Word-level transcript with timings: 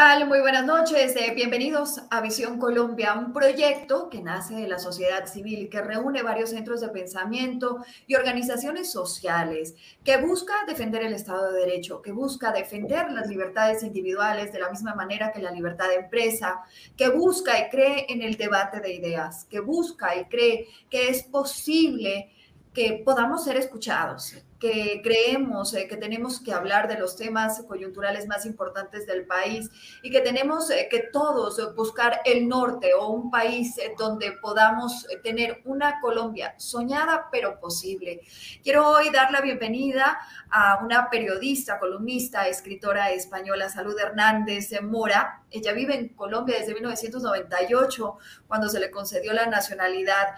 tal? 0.00 0.26
Muy 0.26 0.40
buenas 0.40 0.64
noches. 0.64 1.14
Eh, 1.14 1.34
bienvenidos 1.34 2.00
a 2.08 2.22
Visión 2.22 2.58
Colombia, 2.58 3.12
un 3.12 3.34
proyecto 3.34 4.08
que 4.08 4.22
nace 4.22 4.54
de 4.54 4.66
la 4.66 4.78
sociedad 4.78 5.26
civil, 5.26 5.68
que 5.68 5.82
reúne 5.82 6.22
varios 6.22 6.48
centros 6.48 6.80
de 6.80 6.88
pensamiento 6.88 7.84
y 8.06 8.14
organizaciones 8.14 8.90
sociales, 8.90 9.74
que 10.02 10.16
busca 10.16 10.54
defender 10.66 11.02
el 11.02 11.12
Estado 11.12 11.52
de 11.52 11.66
Derecho, 11.66 12.00
que 12.00 12.12
busca 12.12 12.50
defender 12.50 13.12
las 13.12 13.28
libertades 13.28 13.82
individuales 13.82 14.54
de 14.54 14.60
la 14.60 14.70
misma 14.70 14.94
manera 14.94 15.32
que 15.32 15.42
la 15.42 15.50
libertad 15.50 15.88
de 15.88 15.96
empresa, 15.96 16.62
que 16.96 17.10
busca 17.10 17.58
y 17.58 17.68
cree 17.68 18.06
en 18.08 18.22
el 18.22 18.38
debate 18.38 18.80
de 18.80 18.94
ideas, 18.94 19.44
que 19.50 19.60
busca 19.60 20.16
y 20.16 20.24
cree 20.24 20.66
que 20.88 21.10
es 21.10 21.24
posible 21.24 22.30
que 22.72 23.02
podamos 23.04 23.44
ser 23.44 23.56
escuchados, 23.56 24.36
que 24.60 25.00
creemos 25.02 25.74
eh, 25.74 25.88
que 25.88 25.96
tenemos 25.96 26.40
que 26.40 26.52
hablar 26.52 26.86
de 26.86 26.98
los 26.98 27.16
temas 27.16 27.62
coyunturales 27.66 28.28
más 28.28 28.46
importantes 28.46 29.06
del 29.06 29.26
país 29.26 29.68
y 30.02 30.10
que 30.10 30.20
tenemos 30.20 30.70
eh, 30.70 30.86
que 30.88 31.00
todos 31.12 31.74
buscar 31.74 32.20
el 32.24 32.46
norte 32.46 32.92
o 32.94 33.08
un 33.08 33.28
país 33.28 33.76
eh, 33.78 33.94
donde 33.98 34.32
podamos 34.32 35.06
tener 35.24 35.62
una 35.64 36.00
Colombia 36.00 36.54
soñada 36.58 37.28
pero 37.32 37.58
posible. 37.58 38.20
Quiero 38.62 38.86
hoy 38.86 39.10
dar 39.10 39.32
la 39.32 39.40
bienvenida 39.40 40.20
a 40.50 40.80
una 40.84 41.10
periodista, 41.10 41.78
columnista, 41.80 42.46
escritora 42.46 43.10
española, 43.10 43.68
Salud 43.68 43.98
Hernández 43.98 44.70
Mora. 44.82 45.42
Ella 45.50 45.72
vive 45.72 45.96
en 45.96 46.08
Colombia 46.10 46.58
desde 46.58 46.74
1998, 46.74 48.18
cuando 48.46 48.68
se 48.68 48.78
le 48.78 48.92
concedió 48.92 49.32
la 49.32 49.46
nacionalidad. 49.46 50.28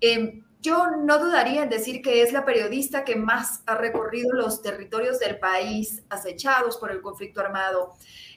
Em, 0.00 0.42
yo 0.62 0.86
no 0.96 1.18
dudaría 1.18 1.64
en 1.64 1.68
decir 1.68 2.00
que 2.00 2.22
es 2.22 2.32
la 2.32 2.44
periodista 2.44 3.04
que 3.04 3.16
más 3.16 3.62
ha 3.66 3.74
recorrido 3.74 4.32
los 4.32 4.62
territorios 4.62 5.18
del 5.18 5.38
país 5.38 6.04
acechados 6.08 6.76
por 6.76 6.92
el 6.92 7.02
conflicto 7.02 7.40
armado. 7.40 7.94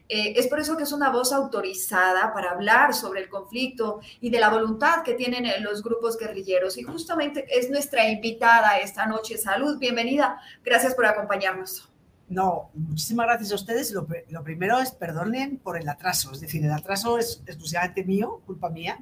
Eh, 0.09 0.33
es 0.35 0.47
por 0.47 0.59
eso 0.59 0.75
que 0.75 0.83
es 0.83 0.91
una 0.91 1.11
voz 1.11 1.31
autorizada 1.31 2.33
para 2.33 2.51
hablar 2.51 2.93
sobre 2.93 3.21
el 3.21 3.29
conflicto 3.29 4.01
y 4.21 4.29
de 4.31 4.39
la 4.39 4.49
voluntad 4.49 5.03
que 5.03 5.13
tienen 5.13 5.45
eh, 5.45 5.59
los 5.59 5.83
grupos 5.83 6.17
guerrilleros. 6.17 6.77
Y 6.77 6.83
justamente 6.83 7.45
es 7.47 7.69
nuestra 7.69 8.09
invitada 8.09 8.79
esta 8.79 9.05
noche. 9.05 9.37
Salud, 9.37 9.77
bienvenida. 9.77 10.41
Gracias 10.63 10.95
por 10.95 11.05
acompañarnos. 11.05 11.89
No, 12.27 12.71
muchísimas 12.73 13.27
gracias 13.27 13.51
a 13.51 13.55
ustedes. 13.55 13.91
Lo, 13.91 14.07
lo 14.29 14.43
primero 14.43 14.79
es 14.79 14.91
perdonen 14.91 15.57
por 15.57 15.77
el 15.77 15.87
atraso. 15.87 16.31
Es 16.31 16.41
decir, 16.41 16.65
el 16.65 16.71
atraso 16.71 17.19
es 17.19 17.43
exclusivamente 17.45 18.03
mío, 18.03 18.41
culpa 18.47 18.69
mía. 18.69 18.99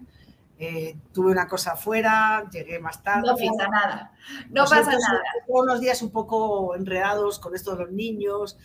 Eh, 0.60 0.96
tuve 1.12 1.32
una 1.32 1.48
cosa 1.48 1.74
afuera, 1.74 2.48
llegué 2.52 2.80
más 2.80 3.04
tarde. 3.04 3.28
No 3.28 3.36
pasa 3.36 3.68
nada, 3.68 4.12
no 4.50 4.64
pasa 4.64 4.92
nada. 4.92 5.22
Todos 5.48 5.66
los 5.66 5.82
días 5.82 6.02
un 6.02 6.12
poco 6.12 6.76
enredados 6.76 7.40
con 7.40 7.56
esto 7.56 7.76
de 7.76 7.86
los 7.86 7.92
niños, 7.92 8.58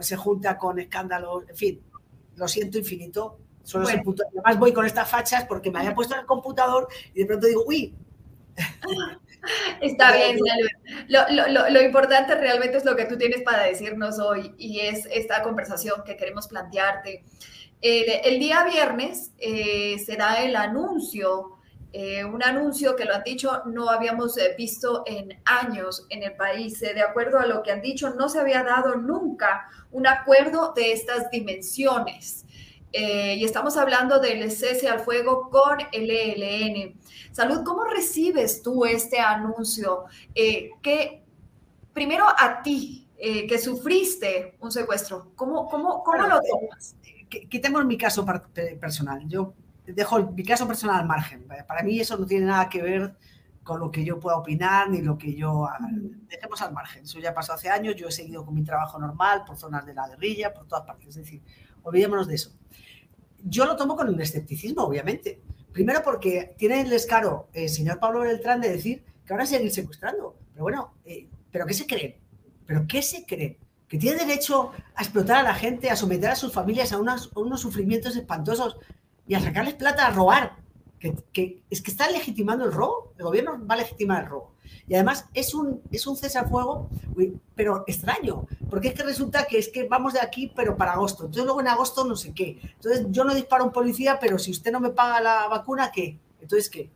se 0.00 0.16
junta 0.16 0.58
con 0.58 0.78
escándalos, 0.78 1.48
en 1.48 1.56
fin, 1.56 1.82
lo 2.36 2.48
siento 2.48 2.78
infinito. 2.78 3.38
Solo 3.62 3.86
Además 3.86 4.58
voy 4.58 4.72
con 4.72 4.86
estas 4.86 5.08
fachas 5.10 5.44
porque 5.44 5.70
me 5.70 5.78
había 5.78 5.94
puesto 5.94 6.14
en 6.14 6.20
el 6.20 6.26
computador 6.26 6.88
y 7.14 7.20
de 7.20 7.26
pronto 7.26 7.46
digo, 7.46 7.64
uy. 7.66 7.94
Está 9.80 10.12
bien, 10.16 10.38
lo, 11.08 11.20
lo, 11.30 11.70
lo, 11.70 11.82
importante 11.82 12.34
realmente 12.34 12.76
es 12.76 12.84
lo 12.84 12.96
que 12.96 13.04
tú 13.04 13.16
tienes 13.16 13.42
para 13.42 13.64
decirnos 13.64 14.18
hoy 14.18 14.54
y 14.58 14.80
es 14.80 15.06
esta 15.12 15.42
conversación 15.42 16.02
que 16.04 16.16
queremos 16.16 16.48
plantearte. 16.48 17.24
El, 17.80 18.40
día 18.40 18.64
viernes 18.64 19.32
eh, 19.38 19.98
se 20.04 20.16
da 20.16 20.42
el 20.42 20.56
anuncio, 20.56 21.58
eh, 21.92 22.24
un 22.24 22.42
anuncio 22.42 22.96
que 22.96 23.04
lo 23.04 23.14
han 23.14 23.22
dicho, 23.22 23.62
no 23.66 23.88
habíamos 23.88 24.36
eh, 24.36 24.54
visto 24.58 25.04
en 25.06 25.40
años 25.44 26.04
en 26.10 26.24
el 26.24 26.34
país. 26.34 26.80
de 26.80 27.00
acuerdo 27.00 27.38
a 27.38 27.46
lo 27.46 27.62
que 27.62 27.70
han 27.70 27.80
dicho, 27.80 28.10
no 28.10 28.28
se 28.28 28.40
había 28.40 28.64
dado 28.64 28.96
nunca 28.96 29.68
un 29.92 30.06
acuerdo 30.06 30.72
de 30.74 30.92
estas 30.92 31.30
dimensiones. 31.30 32.44
y 32.90 33.44
estamos 33.44 33.76
hablando 33.76 34.18
del 34.18 34.50
cese 34.50 34.88
al 34.88 35.00
fuego 35.00 35.50
con 35.50 35.78
el 35.92 36.10
ELN. 36.10 36.98
Salud, 37.32 37.62
¿cómo 37.62 37.84
recibes 37.84 38.62
tú 38.62 38.84
este 38.86 39.20
anuncio? 39.20 40.06
que 40.82 41.22
primero 41.92 42.24
a 42.26 42.62
ti, 42.62 43.06
que 43.16 43.58
sufriste 43.58 44.56
un 44.60 44.72
secuestro, 44.72 45.32
¿cómo, 45.36 45.68
cómo, 45.68 46.02
cómo 46.02 46.26
lo 46.26 46.40
tomas? 46.40 46.96
Quitemos 47.28 47.84
mi 47.84 47.96
caso 47.96 48.24
personal. 48.80 49.26
Yo 49.28 49.54
dejo 49.86 50.32
mi 50.32 50.44
caso 50.44 50.66
personal 50.66 51.00
al 51.00 51.06
margen. 51.06 51.46
Para 51.66 51.82
mí 51.82 51.98
eso 52.00 52.16
no 52.16 52.26
tiene 52.26 52.46
nada 52.46 52.68
que 52.68 52.82
ver 52.82 53.16
con 53.62 53.80
lo 53.80 53.90
que 53.90 54.02
yo 54.04 54.18
pueda 54.18 54.38
opinar 54.38 54.88
ni 54.88 55.02
lo 55.02 55.18
que 55.18 55.34
yo 55.34 55.68
Dejemos 56.28 56.62
al 56.62 56.72
margen. 56.72 57.04
Eso 57.04 57.18
ya 57.20 57.34
pasó 57.34 57.52
hace 57.52 57.68
años. 57.68 57.96
Yo 57.96 58.08
he 58.08 58.12
seguido 58.12 58.44
con 58.44 58.54
mi 58.54 58.64
trabajo 58.64 58.98
normal 58.98 59.44
por 59.46 59.56
zonas 59.56 59.84
de 59.84 59.94
la 59.94 60.08
guerrilla, 60.08 60.54
por 60.54 60.66
todas 60.66 60.86
partes. 60.86 61.08
Es 61.08 61.16
decir, 61.16 61.42
olvidémonos 61.82 62.26
de 62.26 62.34
eso. 62.34 62.52
Yo 63.44 63.66
lo 63.66 63.76
tomo 63.76 63.96
con 63.96 64.08
un 64.08 64.20
escepticismo, 64.20 64.82
obviamente. 64.82 65.40
Primero 65.72 66.02
porque 66.02 66.54
tiene 66.56 66.80
el 66.80 66.90
descaro 66.90 67.50
el 67.52 67.68
señor 67.68 68.00
Pablo 68.00 68.20
Beltrán 68.20 68.60
de 68.60 68.70
decir 68.70 69.04
que 69.24 69.32
ahora 69.32 69.46
seguir 69.46 69.70
secuestrando. 69.70 70.36
Pero 70.52 70.62
bueno, 70.64 70.94
eh, 71.04 71.28
¿pero 71.50 71.66
qué 71.66 71.74
se 71.74 71.86
creen? 71.86 72.16
¿Pero 72.66 72.86
qué 72.88 73.02
se 73.02 73.24
creen? 73.24 73.58
Que 73.88 73.98
tiene 73.98 74.24
derecho 74.24 74.72
a 74.94 75.02
explotar 75.02 75.38
a 75.38 75.42
la 75.42 75.54
gente, 75.54 75.90
a 75.90 75.96
someter 75.96 76.30
a 76.30 76.36
sus 76.36 76.52
familias 76.52 76.92
a, 76.92 76.98
unos 76.98 77.60
sufrimientos 77.60 78.16
espantosos 78.16 78.76
y 79.26 79.34
a 79.34 79.40
sacarles 79.40 79.74
plata, 79.74 80.06
a 80.06 80.10
robar. 80.10 80.56
Que, 80.98 81.62
es 81.70 81.80
que 81.80 81.90
está 81.92 82.10
legitimando 82.10 82.64
el 82.64 82.72
robo, 82.72 83.12
el 83.16 83.24
gobierno 83.24 83.64
va 83.64 83.76
a 83.76 83.78
legitimar 83.78 84.24
el 84.24 84.30
robo. 84.30 84.52
Y 84.88 84.94
además 84.94 85.26
es 85.32 85.54
un, 85.54 85.80
es 85.92 86.06
un 86.06 86.16
cesar-fuego, 86.16 86.90
pero 87.54 87.84
extraño, 87.86 88.46
porque 88.68 88.88
es 88.88 88.94
que 88.94 89.04
resulta 89.04 89.44
que 89.44 89.58
es 89.58 89.68
que 89.68 89.86
vamos 89.86 90.14
de 90.14 90.20
aquí, 90.20 90.52
pero 90.56 90.76
para 90.76 90.94
agosto. 90.94 91.24
Entonces 91.24 91.44
luego 91.44 91.60
en 91.60 91.68
agosto 91.68 92.04
no 92.04 92.16
sé 92.16 92.34
qué. 92.34 92.58
Entonces 92.74 93.06
yo 93.10 93.22
no 93.24 93.32
disparo 93.32 93.62
a 93.62 93.66
un 93.68 93.72
policía, 93.72 94.18
pero 94.20 94.38
si 94.38 94.50
usted 94.50 94.72
no 94.72 94.80
me 94.80 94.90
paga 94.90 95.20
la 95.20 95.46
vacuna, 95.46 95.92
¿qué? 95.92 96.18
Entonces, 96.40 96.68
¿qué? 96.68 96.90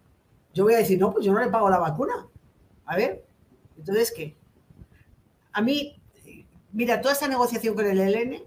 Yo 0.53 0.65
voy 0.65 0.75
a 0.75 0.79
decir, 0.79 0.99
no, 0.99 1.13
pues 1.13 1.25
yo 1.25 1.33
no 1.33 1.41
le 1.41 1.51
pago 1.51 1.71
la 1.71 1.79
vacuna. 1.79 2.27
A 2.87 2.97
ver, 2.97 3.25
entonces, 3.79 4.13
¿qué? 4.15 4.37
A 5.53 5.61
mí 5.61 6.02
mira, 6.73 7.01
toda 7.01 7.15
esta 7.15 7.29
negociación 7.29 7.75
con 7.75 7.87
el 7.87 8.01
ELN, 8.01 8.43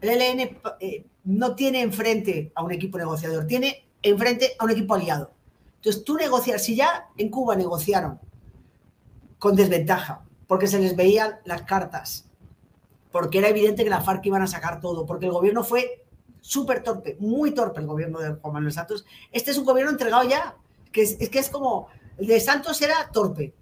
el 0.00 0.08
ELN 0.08 0.58
eh, 0.80 1.04
no 1.24 1.54
tiene 1.54 1.82
enfrente 1.82 2.52
a 2.54 2.62
un 2.62 2.72
equipo 2.72 2.98
negociador, 2.98 3.46
tiene 3.46 3.86
enfrente 4.02 4.52
a 4.58 4.64
un 4.64 4.70
equipo 4.70 4.94
aliado. 4.94 5.32
Entonces, 5.76 6.04
tú 6.04 6.16
negociar, 6.16 6.60
si 6.60 6.76
ya 6.76 7.08
en 7.16 7.30
Cuba 7.30 7.56
negociaron 7.56 8.20
con 9.38 9.56
desventaja, 9.56 10.22
porque 10.46 10.66
se 10.66 10.78
les 10.78 10.94
veían 10.96 11.40
las 11.44 11.62
cartas, 11.62 12.26
porque 13.10 13.38
era 13.38 13.48
evidente 13.48 13.84
que 13.84 13.90
la 13.90 14.02
FARC 14.02 14.26
iban 14.26 14.42
a 14.42 14.46
sacar 14.46 14.80
todo, 14.80 15.06
porque 15.06 15.26
el 15.26 15.32
gobierno 15.32 15.64
fue 15.64 16.04
súper 16.40 16.82
torpe, 16.82 17.16
muy 17.20 17.52
torpe 17.52 17.80
el 17.80 17.86
gobierno 17.86 18.18
de 18.20 18.34
Juan 18.34 18.54
Manuel 18.54 18.72
Santos. 18.72 19.06
Este 19.32 19.50
es 19.50 19.58
un 19.58 19.64
gobierno 19.64 19.90
entregado 19.90 20.28
ya, 20.28 20.56
que 20.92 21.02
es, 21.02 21.16
es 21.20 21.30
que 21.30 21.38
es 21.38 21.48
como, 21.48 21.88
el 22.18 22.26
de 22.26 22.40
Santos 22.40 22.80
era 22.82 23.10
torpe, 23.12 23.54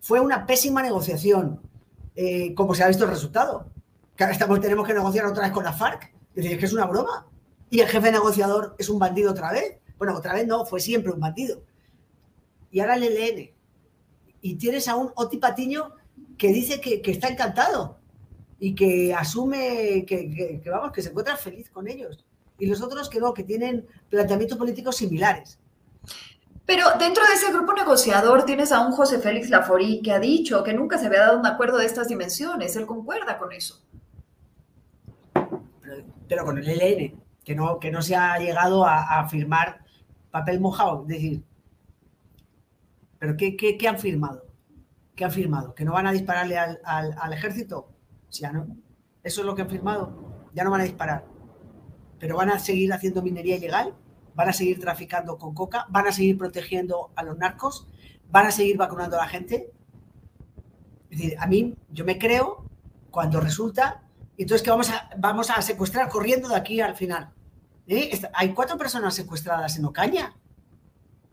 fue 0.00 0.20
una 0.20 0.46
pésima 0.46 0.82
negociación, 0.82 1.60
eh, 2.14 2.54
como 2.54 2.74
se 2.74 2.84
ha 2.84 2.88
visto 2.88 3.04
el 3.04 3.10
resultado. 3.10 3.66
Que 4.16 4.24
ahora 4.24 4.60
tenemos 4.60 4.86
que 4.86 4.94
negociar 4.94 5.26
otra 5.26 5.44
vez 5.44 5.52
con 5.52 5.64
la 5.64 5.72
FARC. 5.72 6.12
Es 6.34 6.44
decir, 6.44 6.58
que 6.58 6.66
es 6.66 6.72
una 6.72 6.86
broma. 6.86 7.26
Y 7.70 7.80
el 7.80 7.88
jefe 7.88 8.12
negociador 8.12 8.74
es 8.78 8.88
un 8.88 8.98
bandido 8.98 9.30
otra 9.30 9.52
vez. 9.52 9.78
Bueno, 9.98 10.16
otra 10.16 10.34
vez 10.34 10.46
no, 10.46 10.64
fue 10.66 10.80
siempre 10.80 11.12
un 11.12 11.20
bandido. 11.20 11.62
Y 12.70 12.80
ahora 12.80 12.96
el 12.96 13.04
ELN. 13.04 13.50
Y 14.40 14.54
tienes 14.56 14.88
a 14.88 14.96
un 14.96 15.12
Oti 15.14 15.38
Patiño 15.38 15.92
que 16.36 16.48
dice 16.48 16.80
que, 16.80 17.00
está 17.10 17.28
encantado 17.28 17.98
y 18.58 18.74
que 18.74 19.14
asume 19.14 20.04
que, 20.06 20.60
vamos, 20.66 20.92
que 20.92 21.02
se 21.02 21.10
encuentra 21.10 21.36
feliz 21.36 21.70
con 21.70 21.88
ellos. 21.88 22.24
Y 22.58 22.66
los 22.66 22.80
otros 22.82 23.08
que 23.08 23.20
no, 23.20 23.32
que 23.32 23.44
tienen 23.44 23.86
planteamientos 24.08 24.58
políticos 24.58 24.96
similares. 24.96 25.58
Pero 26.64 26.86
dentro 26.98 27.24
de 27.26 27.34
ese 27.34 27.52
grupo 27.52 27.72
negociador 27.72 28.44
tienes 28.44 28.70
a 28.72 28.86
un 28.86 28.92
José 28.92 29.18
Félix 29.18 29.50
Laforí 29.50 30.00
que 30.00 30.12
ha 30.12 30.20
dicho 30.20 30.62
que 30.62 30.72
nunca 30.72 30.98
se 30.98 31.06
había 31.06 31.20
dado 31.20 31.38
un 31.38 31.46
acuerdo 31.46 31.78
de 31.78 31.86
estas 31.86 32.08
dimensiones. 32.08 32.76
Él 32.76 32.86
concuerda 32.86 33.38
con 33.38 33.52
eso. 33.52 33.82
Pero, 36.28 36.44
con 36.44 36.56
el 36.56 36.68
ELN, 36.68 37.20
que 37.44 37.54
no, 37.54 37.78
que 37.78 37.90
no 37.90 38.00
se 38.00 38.16
ha 38.16 38.38
llegado 38.38 38.86
a, 38.86 39.28
firmar 39.28 39.84
papel 40.30 40.60
mojado. 40.60 41.02
Es 41.02 41.08
decir, 41.08 41.44
¿pero 43.18 43.36
qué, 43.36 43.56
qué, 43.56 43.88
han 43.88 43.98
firmado? 43.98 44.46
¿Qué 45.14 45.24
han 45.24 45.32
firmado? 45.32 45.74
¿Que 45.74 45.84
no 45.84 45.92
van 45.92 46.06
a 46.06 46.12
dispararle 46.12 46.56
al, 46.56 46.80
al 46.84 47.32
ejército? 47.32 47.90
Ya 48.30 48.52
no. 48.52 48.66
Eso 49.22 49.40
es 49.42 49.46
lo 49.46 49.54
que 49.54 49.62
han 49.62 49.68
firmado. 49.68 50.48
Ya 50.54 50.64
no 50.64 50.70
van 50.70 50.80
a 50.80 50.84
disparar. 50.84 51.26
¿Pero 52.18 52.36
van 52.36 52.50
a 52.50 52.58
seguir 52.58 52.92
haciendo 52.92 53.20
minería 53.20 53.56
ilegal? 53.56 53.94
Van 54.34 54.48
a 54.48 54.52
seguir 54.52 54.80
traficando 54.80 55.38
con 55.38 55.54
coca, 55.54 55.86
van 55.88 56.06
a 56.06 56.12
seguir 56.12 56.38
protegiendo 56.38 57.10
a 57.16 57.22
los 57.22 57.38
narcos, 57.38 57.86
van 58.30 58.46
a 58.46 58.50
seguir 58.50 58.76
vacunando 58.76 59.16
a 59.16 59.24
la 59.24 59.28
gente. 59.28 59.72
Es 61.10 61.18
decir, 61.18 61.36
a 61.38 61.46
mí, 61.46 61.74
yo 61.90 62.04
me 62.04 62.18
creo 62.18 62.64
cuando 63.10 63.40
resulta, 63.40 64.02
entonces 64.38 64.62
que 64.64 64.70
vamos 64.70 64.90
a, 64.90 65.10
vamos 65.18 65.50
a 65.50 65.60
secuestrar 65.62 66.08
corriendo 66.08 66.48
de 66.48 66.56
aquí 66.56 66.80
al 66.80 66.96
final. 66.96 67.30
¿Eh? 67.86 68.20
Hay 68.34 68.54
cuatro 68.54 68.78
personas 68.78 69.14
secuestradas 69.14 69.76
en 69.76 69.84
Ocaña. 69.84 70.34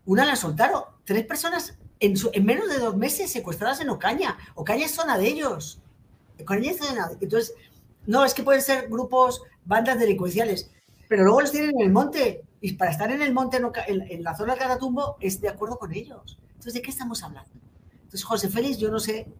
Una 0.04 0.24
la 0.24 0.36
soltaron. 0.36 0.82
Tres 1.04 1.24
personas 1.24 1.78
en, 2.00 2.14
en, 2.32 2.44
menos 2.44 2.68
de 2.68 2.78
dos 2.78 2.96
meses 2.96 3.30
secuestradas 3.32 3.80
en 3.80 3.88
Ocaña. 3.88 4.36
Ocaña 4.54 4.86
es 4.86 4.94
zona 4.94 5.16
de 5.16 5.28
ellos. 5.28 5.80
Ocaña 6.40 6.70
es 6.70 6.78
zona 6.78 7.08
de, 7.08 7.16
entonces, 7.20 7.54
no, 8.06 8.24
es 8.24 8.34
que 8.34 8.42
pueden 8.42 8.62
ser 8.62 8.88
grupos, 8.88 9.42
bandas 9.64 9.98
delincuenciales. 9.98 10.70
Pero 11.08 11.24
luego 11.24 11.40
los 11.42 11.52
tienen 11.52 11.70
en 11.78 11.86
el 11.86 11.92
monte. 11.92 12.42
Y 12.60 12.72
para 12.74 12.90
estar 12.90 13.10
en 13.10 13.22
el 13.22 13.32
monte, 13.32 13.58
en, 13.86 14.22
la 14.22 14.36
zona 14.36 14.52
del 14.52 14.62
Catatumbo, 14.62 15.16
es 15.20 15.40
de 15.40 15.48
acuerdo 15.48 15.78
con 15.78 15.92
ellos. 15.92 16.38
Entonces, 16.48 16.74
¿de 16.74 16.82
qué 16.82 16.90
estamos 16.90 17.22
hablando? 17.22 17.50
Entonces, 17.94 18.24
José 18.24 18.48
Félix, 18.48 18.78
yo 18.78 18.90
no 18.90 19.00
sé, 19.00 19.32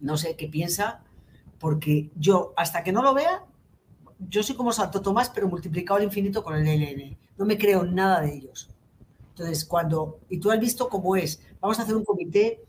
no 0.00 0.16
sé 0.16 0.36
qué 0.36 0.48
piensa, 0.48 1.02
porque 1.58 2.10
yo, 2.16 2.52
hasta 2.56 2.82
que 2.82 2.92
no 2.92 3.02
lo 3.02 3.14
vea, 3.14 3.44
yo 4.28 4.42
soy 4.42 4.56
como 4.56 4.72
Santo 4.72 5.00
Tomás, 5.00 5.30
pero 5.30 5.48
multiplicado 5.48 5.98
al 5.98 6.04
infinito 6.04 6.42
con 6.42 6.54
el 6.54 6.66
ELN. 6.66 7.16
No 7.38 7.44
me 7.46 7.56
creo 7.56 7.84
nada 7.84 8.20
de 8.20 8.34
ellos. 8.34 8.68
Entonces, 9.30 9.64
cuando, 9.64 10.20
y 10.28 10.38
tú 10.38 10.50
has 10.50 10.60
visto 10.60 10.88
cómo 10.88 11.16
es, 11.16 11.42
vamos 11.60 11.78
a 11.78 11.82
hacer 11.82 11.96
un 11.96 12.04
comité, 12.04 12.62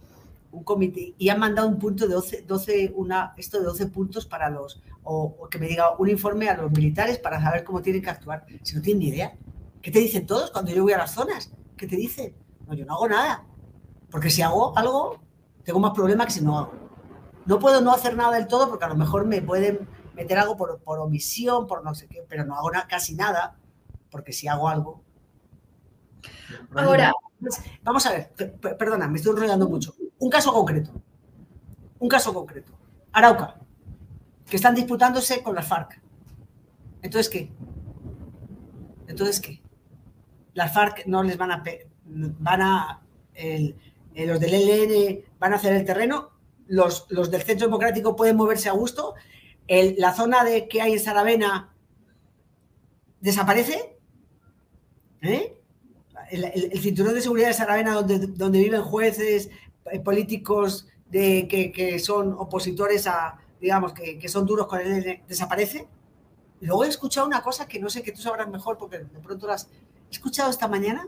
un 0.53 0.63
comité, 0.63 1.15
y 1.17 1.29
han 1.29 1.39
mandado 1.39 1.67
un 1.67 1.79
punto 1.79 2.07
de 2.07 2.13
12, 2.13 2.44
12 2.44 2.94
una, 2.95 3.33
esto 3.38 3.57
de 3.59 3.65
12 3.65 3.88
puntos 3.88 4.25
para 4.25 4.50
los, 4.50 4.81
o, 5.03 5.50
que 5.50 5.57
me 5.57 5.67
diga 5.67 5.97
un 5.97 6.09
informe 6.09 6.47
a 6.47 6.55
los 6.55 6.71
militares 6.71 7.17
para 7.17 7.41
saber 7.41 7.63
cómo 7.63 7.81
tienen 7.81 8.01
que 8.01 8.11
actuar. 8.11 8.45
Si 8.61 8.75
no 8.75 8.81
tienen 8.81 9.00
ni 9.00 9.07
idea. 9.09 9.35
¿Qué 9.81 9.91
te 9.91 10.00
dicen 10.00 10.25
todos 10.25 10.51
cuando 10.51 10.71
yo 10.71 10.83
voy 10.83 10.94
a 10.94 11.00
las 11.00 11.13
zonas? 11.13 11.51
¿Qué 11.75 11.88
te 11.88 11.95
dicen? 11.95 12.35
No, 12.67 12.73
yo 12.73 12.85
no 12.85 12.94
hago 12.94 13.09
nada. 13.09 13.45
Porque 14.09 14.29
si 14.29 14.41
hago 14.41 14.77
algo, 14.77 15.19
tengo 15.63 15.79
más 15.79 15.91
problemas 15.91 16.27
que 16.27 16.33
si 16.33 16.41
no 16.41 16.57
hago. 16.57 16.73
No 17.45 17.59
puedo 17.59 17.81
no 17.81 17.91
hacer 17.91 18.15
nada 18.15 18.35
del 18.35 18.47
todo 18.47 18.69
porque 18.69 18.85
a 18.85 18.89
lo 18.89 18.95
mejor 18.95 19.25
me 19.25 19.41
pueden 19.41 19.88
meter 20.13 20.38
algo 20.38 20.55
por, 20.55 20.79
por 20.79 21.00
omisión, 21.00 21.67
por 21.67 21.83
no 21.83 21.95
sé 21.95 22.07
qué, 22.07 22.23
pero 22.29 22.45
no 22.45 22.55
hago 22.55 22.69
casi 22.88 23.15
nada, 23.15 23.57
porque 24.09 24.31
si 24.31 24.47
hago 24.47 24.69
algo. 24.69 25.01
Ahora. 26.75 27.11
Vamos 27.83 28.05
a 28.05 28.11
ver, 28.11 28.31
perdona, 28.77 29.09
me 29.09 29.17
estoy 29.17 29.33
enrollando 29.33 29.67
mucho. 29.67 29.94
Un 30.19 30.30
caso 30.30 30.54
concreto. 30.54 30.92
Un 32.00 32.10
caso 32.10 32.33
concreto. 32.33 32.74
Arauca, 33.12 33.60
que 34.50 34.56
están 34.56 34.75
disputándose 34.75 35.44
con 35.44 35.56
las 35.56 35.68
FARC. 35.68 36.01
Entonces, 37.01 37.30
¿qué? 37.30 37.51
Entonces, 39.07 39.39
¿qué? 39.39 39.62
Las 40.54 40.74
FARC 40.74 41.06
no 41.06 41.24
les 41.24 41.38
van 41.38 41.51
a... 41.51 41.63
Van 42.06 42.62
a 42.62 43.01
los 44.15 44.39
del 44.39 44.54
ELN 44.54 45.24
van 45.39 45.54
a 45.54 45.56
hacer 45.56 45.74
el 45.74 45.86
terreno, 45.86 46.30
los, 46.68 47.07
los 47.10 47.31
del 47.31 47.42
Centro 47.42 47.65
Democrático 47.65 48.15
pueden 48.15 48.38
moverse 48.38 48.69
a 48.69 48.74
gusto 48.74 49.15
la 49.68 50.13
zona 50.13 50.44
de 50.44 50.68
que 50.68 50.81
hay 50.81 50.94
en 50.94 51.00
Saravena 51.00 51.74
desaparece. 53.21 53.98
¿eh? 55.21 55.57
El, 56.31 56.80
cinturón 56.80 57.13
de 57.13 57.21
seguridad 57.21 57.48
de 57.48 57.54
Saravena, 57.54 57.94
donde, 57.94 58.19
donde 58.19 58.60
viven 58.60 58.81
jueces, 58.81 59.48
eh, 59.48 59.51
políticos 60.03 60.88
de, 61.09 61.47
que, 61.47 62.00
son 62.00 62.33
opositores 62.33 63.07
a, 63.07 63.38
digamos, 63.59 63.94
que, 63.94 64.27
son 64.27 64.45
duros 64.45 64.68
con 64.68 64.80
él, 64.80 65.21
desaparece. 65.27 65.88
Luego 66.62 66.85
he 66.85 66.88
escuchado 66.88 67.27
una 67.27 67.41
cosa 67.41 67.68
que 67.68 67.80
no 67.80 67.89
sé 67.89 68.03
que 68.03 68.12
tú 68.12 68.21
sabrás 68.21 68.47
mejor, 68.47 68.77
porque 68.77 69.00
de 69.00 69.19
pronto 69.19 69.47
las 69.47 69.69
he 70.09 70.12
escuchado 70.12 70.50
esta 70.50 70.68
mañana, 70.68 71.07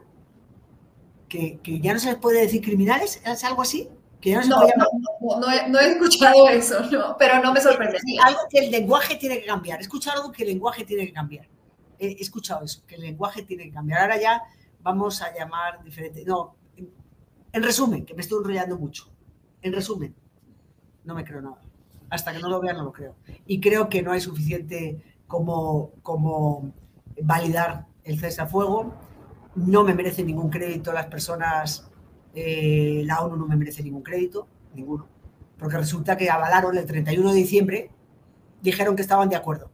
que, 1.29 1.59
que 1.59 1.79
ya 1.79 1.93
no 1.93 1.99
se 1.99 2.09
les 2.09 2.17
puede 2.17 2.41
decir 2.41 2.61
criminales, 2.61 3.21
¿es 3.25 3.43
algo 3.43 3.61
así? 3.61 3.89
no, 4.25 5.79
he, 5.79 5.91
escuchado 5.91 6.49
eso, 6.49 7.15
pero 7.19 7.41
no 7.41 7.53
me 7.53 7.61
sorprende. 7.61 7.99
algo 8.23 8.39
que 8.49 8.59
el 8.59 8.71
lenguaje 8.71 9.15
tiene 9.15 9.39
que 9.39 9.45
cambiar. 9.45 9.79
He 9.79 9.83
escuchado 9.83 10.21
algo 10.21 10.31
que 10.31 10.43
el 10.43 10.49
lenguaje 10.49 10.83
tiene 10.83 11.05
que 11.05 11.13
cambiar. 11.13 11.47
He, 11.99 12.15
escuchado 12.19 12.63
eso, 12.63 12.83
que 12.87 12.95
el 12.95 13.01
lenguaje 13.01 13.43
tiene 13.43 13.65
que 13.65 13.71
cambiar. 13.71 14.01
Ahora 14.01 14.19
ya 14.19 14.41
vamos 14.81 15.21
a 15.21 15.33
llamar 15.33 15.83
diferente. 15.83 16.23
No, 16.25 16.55
en, 17.55 17.63
resumen, 17.63 18.05
que 18.05 18.13
me 18.13 18.21
estoy 18.21 18.39
enrollando 18.39 18.77
mucho. 18.77 19.09
En 19.61 19.73
resumen, 19.73 20.15
no 21.03 21.15
me 21.15 21.23
creo 21.23 21.41
nada. 21.41 21.61
Hasta 22.09 22.33
que 22.33 22.39
no 22.39 22.49
lo 22.49 22.59
vea, 22.61 22.73
no 22.73 22.83
lo 22.83 22.91
creo. 22.91 23.15
Y 23.47 23.59
creo 23.59 23.89
que 23.89 24.01
no 24.01 24.11
hay 24.11 24.21
suficiente 24.21 25.01
como, 25.27 25.91
como 26.03 26.71
validar 27.21 27.87
el 28.03 28.19
cese 28.19 28.41
a 28.41 28.47
fuego. 28.47 28.93
No 29.55 29.83
me 29.83 29.93
merece 29.93 30.23
ningún 30.23 30.49
crédito 30.49 30.93
las 30.93 31.07
personas 31.07 31.89
eh, 32.35 33.03
la 33.05 33.21
ONU 33.21 33.37
no 33.37 33.47
me 33.47 33.55
merece 33.55 33.81
ningún 33.81 34.03
crédito, 34.03 34.47
ninguno, 34.73 35.07
porque 35.57 35.77
resulta 35.77 36.17
que 36.17 36.29
avalaron 36.29 36.77
el 36.77 36.85
31 36.85 37.31
de 37.31 37.37
diciembre, 37.37 37.91
dijeron 38.61 38.95
que 38.97 39.01
estaban 39.01 39.29
de 39.29 39.37
acuerdo. 39.37 39.71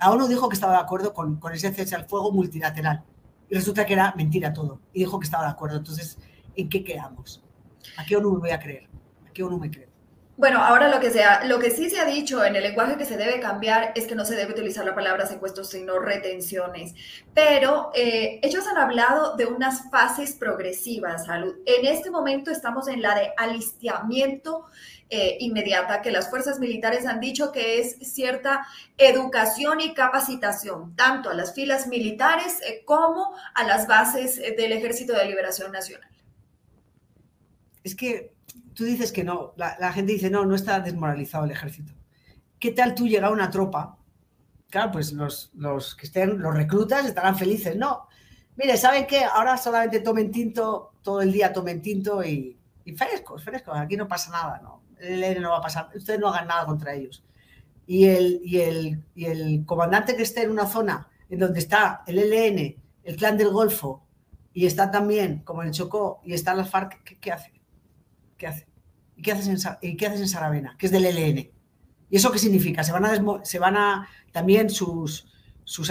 La 0.00 0.10
ONU 0.10 0.26
dijo 0.26 0.48
que 0.48 0.54
estaba 0.54 0.72
de 0.72 0.80
acuerdo 0.80 1.12
con, 1.12 1.36
con 1.36 1.52
ese 1.52 1.70
cese 1.72 1.94
al 1.94 2.06
fuego 2.06 2.32
multilateral 2.32 3.04
y 3.48 3.54
resulta 3.54 3.84
que 3.84 3.92
era 3.92 4.14
mentira 4.16 4.54
todo 4.54 4.80
y 4.94 5.00
dijo 5.00 5.20
que 5.20 5.26
estaba 5.26 5.44
de 5.44 5.50
acuerdo. 5.50 5.76
Entonces, 5.76 6.18
¿en 6.56 6.68
qué 6.68 6.84
quedamos? 6.84 7.42
¿A 7.96 8.04
qué 8.04 8.16
ONU 8.16 8.32
me 8.32 8.38
voy 8.38 8.50
a 8.50 8.58
creer? 8.58 8.88
¿A 9.28 9.32
qué 9.32 9.42
ONU 9.42 9.58
me 9.58 9.70
creo? 9.70 9.92
Bueno, 10.42 10.64
ahora 10.64 10.88
lo 10.88 10.98
que, 10.98 11.10
sea, 11.10 11.44
lo 11.44 11.58
que 11.58 11.70
sí 11.70 11.90
se 11.90 12.00
ha 12.00 12.06
dicho 12.06 12.42
en 12.42 12.56
el 12.56 12.62
lenguaje 12.62 12.96
que 12.96 13.04
se 13.04 13.18
debe 13.18 13.38
cambiar 13.38 13.92
es 13.94 14.06
que 14.06 14.14
no 14.14 14.24
se 14.24 14.34
debe 14.34 14.52
utilizar 14.52 14.84
la 14.84 14.94
palabra 14.94 15.26
secuestros, 15.26 15.68
sino 15.68 15.98
retenciones. 15.98 16.94
Pero 17.34 17.90
eh, 17.94 18.40
ellos 18.42 18.66
han 18.66 18.78
hablado 18.78 19.36
de 19.36 19.44
unas 19.44 19.90
fases 19.90 20.32
progresivas. 20.32 21.26
Salud. 21.26 21.56
En 21.66 21.86
este 21.86 22.10
momento 22.10 22.50
estamos 22.50 22.88
en 22.88 23.02
la 23.02 23.14
de 23.14 23.32
alistamiento 23.36 24.64
eh, 25.10 25.36
inmediata, 25.40 26.00
que 26.00 26.10
las 26.10 26.30
fuerzas 26.30 26.58
militares 26.58 27.06
han 27.06 27.20
dicho 27.20 27.52
que 27.52 27.78
es 27.78 27.98
cierta 28.00 28.66
educación 28.96 29.80
y 29.80 29.92
capacitación, 29.92 30.96
tanto 30.96 31.28
a 31.28 31.34
las 31.34 31.54
filas 31.54 31.86
militares 31.86 32.58
eh, 32.66 32.82
como 32.86 33.36
a 33.54 33.64
las 33.64 33.86
bases 33.86 34.36
del 34.38 34.72
Ejército 34.72 35.12
de 35.12 35.26
Liberación 35.26 35.70
Nacional. 35.70 36.11
Es 37.84 37.94
que 37.94 38.34
tú 38.74 38.84
dices 38.84 39.12
que 39.12 39.24
no, 39.24 39.54
la, 39.56 39.92
gente 39.92 40.12
dice, 40.12 40.30
no, 40.30 40.44
no 40.44 40.54
está 40.54 40.80
desmoralizado 40.80 41.44
el 41.44 41.50
ejército. 41.50 41.92
¿Qué 42.58 42.70
tal 42.72 42.94
tú 42.94 43.06
llega 43.06 43.30
una 43.30 43.50
tropa? 43.50 43.98
Claro, 44.70 44.92
pues 44.92 45.12
los, 45.12 45.50
que 45.96 46.06
estén, 46.06 46.38
los 46.38 46.54
reclutas 46.54 47.04
estarán 47.06 47.36
felices. 47.36 47.76
No, 47.76 48.08
mire, 48.56 48.76
¿saben 48.76 49.06
qué? 49.06 49.24
Ahora 49.24 49.56
solamente 49.56 50.00
tomen 50.00 50.30
tinto, 50.30 50.94
todo 51.02 51.20
el 51.20 51.32
día 51.32 51.52
tomen 51.52 51.82
tinto 51.82 52.24
y, 52.24 52.58
frescos, 52.96 53.44
frescos, 53.44 53.76
aquí 53.76 53.96
no 53.96 54.08
pasa 54.08 54.30
nada, 54.30 54.60
¿no? 54.62 54.82
El 54.98 55.22
ELN 55.22 55.42
no 55.42 55.50
va 55.50 55.58
a 55.58 55.62
pasar, 55.62 55.90
ustedes 55.94 56.20
no 56.20 56.28
hagan 56.28 56.46
nada 56.46 56.64
contra 56.64 56.94
ellos. 56.94 57.24
Y 57.86 58.06
el, 58.06 58.40
y 58.44 58.60
el, 58.60 59.04
y 59.14 59.24
el 59.24 59.64
comandante 59.66 60.16
que 60.16 60.22
esté 60.22 60.42
en 60.42 60.52
una 60.52 60.66
zona 60.66 61.08
en 61.28 61.40
donde 61.40 61.58
está 61.58 62.02
el 62.06 62.18
ELN, 62.18 62.76
el 63.02 63.16
clan 63.16 63.36
del 63.36 63.48
Golfo, 63.48 64.06
y 64.54 64.66
está 64.66 64.90
también, 64.90 65.40
como 65.44 65.62
en 65.62 65.68
el 65.68 65.74
Chocó, 65.74 66.20
y 66.24 66.34
están 66.34 66.58
las 66.58 66.70
FARC, 66.70 67.18
qué 67.18 67.32
hace? 67.32 67.61
¿Qué 68.42 68.48
hace? 68.48 68.66
¿Y 69.14 69.22
qué 69.22 69.30
haces 69.30 69.66
en, 69.82 69.96
qué 69.96 70.04
haces 70.04 70.20
en 70.20 70.26
Saravena? 70.26 70.74
Que 70.76 70.86
es 70.86 70.92
del 70.92 71.06
ELN. 71.06 71.52
¿Y 72.10 72.16
eso 72.16 72.32
qué 72.32 72.40
significa? 72.40 72.82
¿Se 72.82 72.90
van 72.90 73.76
a, 73.76 74.08
también 74.32 74.68
sus, 74.68 75.28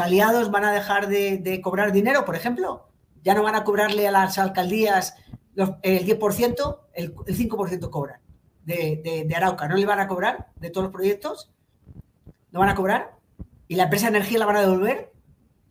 aliados 0.02 0.52
van 0.52 0.66
a 0.66 0.74
dejar 0.74 1.08
de, 1.08 1.62
cobrar 1.64 1.94
dinero, 1.94 2.26
por 2.26 2.36
ejemplo? 2.36 2.90
¿Ya 3.24 3.36
no 3.36 3.44
van 3.44 3.56
a 3.56 3.64
cobrarle 3.64 4.06
a 4.06 4.12
las 4.12 4.38
alcaldías 4.38 5.16
el 5.56 6.06
10%? 6.06 6.80
El, 6.94 7.16
5% 7.16 7.90
cobran 7.90 8.20
de, 8.66 9.26
de, 9.26 9.34
Arauca. 9.34 9.70
¿No 9.70 9.78
le 9.78 9.86
van 9.86 10.02
a 10.02 10.10
cobrar 10.10 10.50
de 10.58 10.72
todos 10.72 10.84
los 10.84 10.94
proyectos? 10.94 11.54
¿No 12.52 12.60
van 12.60 12.68
a 12.68 12.76
cobrar? 12.76 13.16
¿Y 13.70 13.76
la 13.76 13.84
empresa 13.84 14.08
de 14.08 14.18
energía 14.18 14.40
la 14.40 14.46
van 14.46 14.58
a 14.58 14.62
devolver? 14.62 15.14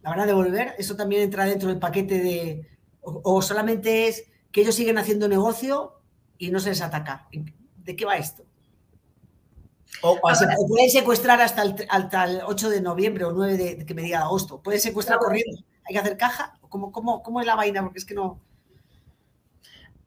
¿La 0.01 0.09
van 0.09 0.21
a 0.21 0.27
devolver? 0.27 0.77
¿Eso 0.79 0.97
también 0.97 1.21
entra 1.21 1.45
dentro 1.45 1.69
del 1.69 1.79
paquete 1.79 2.23
de... 2.23 2.71
o 3.03 3.43
solamente 3.43 4.09
es 4.09 4.31
que 4.51 4.63
ellos 4.63 4.75
siguen 4.75 4.97
haciendo 4.97 5.29
negocio 5.29 6.00
y 6.41 6.51
no 6.51 6.59
se 6.59 6.71
les 6.71 6.81
ataca. 6.81 7.29
¿De 7.77 7.95
qué 7.95 8.05
va 8.05 8.17
esto? 8.17 8.45
O, 10.03 10.19
pueden 10.19 10.91
secuestrar 10.91 11.41
hasta 11.43 11.63
el, 11.63 11.87
hasta 11.91 12.25
el, 12.25 12.41
8 12.47 12.71
de 12.71 12.81
noviembre 12.81 13.25
o 13.25 13.33
9 13.33 13.57
de, 13.57 13.85
que 13.85 13.95
me 13.95 14.03
diga 14.03 14.21
agosto. 14.21 14.63
Pueden 14.63 14.81
secuestrar 14.81 15.19
corriendo. 15.19 15.63
Hay 15.85 15.93
que 15.93 15.99
hacer 15.99 16.17
caja. 16.17 16.59
¿Cómo, 16.71 16.91
cómo, 16.91 17.23
cómo 17.23 17.41
es 17.41 17.47
la 17.47 17.57
vaina? 17.57 17.83
Porque 17.83 17.99
es 17.99 18.07
que 18.07 18.15
no. 18.15 18.41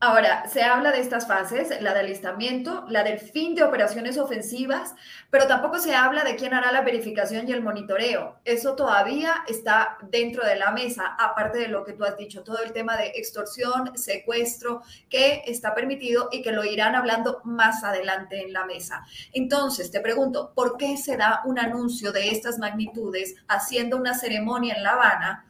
Ahora, 0.05 0.49
se 0.49 0.61
habla 0.63 0.91
de 0.91 0.99
estas 0.99 1.27
fases, 1.27 1.69
la 1.81 1.93
del 1.93 2.07
alistamiento, 2.07 2.83
la 2.89 3.03
del 3.03 3.19
fin 3.19 3.55
de 3.55 3.63
operaciones 3.63 4.17
ofensivas, 4.17 4.95
pero 5.29 5.47
tampoco 5.47 5.79
se 5.79 5.95
habla 5.95 6.25
de 6.25 6.35
quién 6.35 6.53
hará 6.53 6.73
la 6.73 6.81
verificación 6.81 7.47
y 7.47 7.53
el 7.53 7.61
monitoreo. 7.61 8.37
Eso 8.43 8.75
todavía 8.75 9.45
está 9.47 9.97
dentro 10.01 10.45
de 10.45 10.57
la 10.57 10.71
mesa, 10.71 11.15
aparte 11.17 11.57
de 11.57 11.69
lo 11.69 11.85
que 11.85 11.93
tú 11.93 12.03
has 12.03 12.17
dicho, 12.17 12.43
todo 12.43 12.61
el 12.63 12.73
tema 12.73 12.97
de 12.97 13.13
extorsión, 13.15 13.97
secuestro, 13.97 14.81
que 15.09 15.43
está 15.47 15.73
permitido 15.73 16.27
y 16.33 16.41
que 16.41 16.51
lo 16.51 16.65
irán 16.65 16.95
hablando 16.95 17.39
más 17.45 17.85
adelante 17.85 18.41
en 18.41 18.51
la 18.51 18.65
mesa. 18.65 19.05
Entonces, 19.31 19.89
te 19.89 20.01
pregunto, 20.01 20.51
¿por 20.53 20.75
qué 20.75 20.97
se 20.97 21.15
da 21.15 21.43
un 21.45 21.59
anuncio 21.59 22.11
de 22.11 22.27
estas 22.27 22.59
magnitudes 22.59 23.35
haciendo 23.47 23.95
una 23.95 24.15
ceremonia 24.15 24.73
en 24.73 24.83
La 24.83 24.89
Habana? 24.95 25.45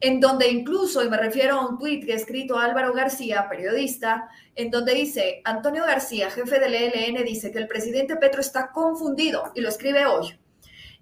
En 0.00 0.20
donde 0.20 0.48
incluso, 0.48 1.02
y 1.04 1.08
me 1.08 1.16
refiero 1.16 1.56
a 1.56 1.68
un 1.68 1.78
tuit 1.78 2.04
que 2.04 2.12
ha 2.12 2.16
escrito 2.16 2.58
Álvaro 2.58 2.92
García, 2.92 3.46
periodista, 3.48 4.28
en 4.54 4.70
donde 4.70 4.94
dice, 4.94 5.40
Antonio 5.44 5.84
García, 5.84 6.30
jefe 6.30 6.60
del 6.60 6.74
ELN, 6.74 7.24
dice 7.24 7.50
que 7.50 7.58
el 7.58 7.68
presidente 7.68 8.16
Petro 8.16 8.40
está 8.40 8.70
confundido, 8.72 9.52
y 9.54 9.60
lo 9.60 9.68
escribe 9.68 10.06
hoy, 10.06 10.38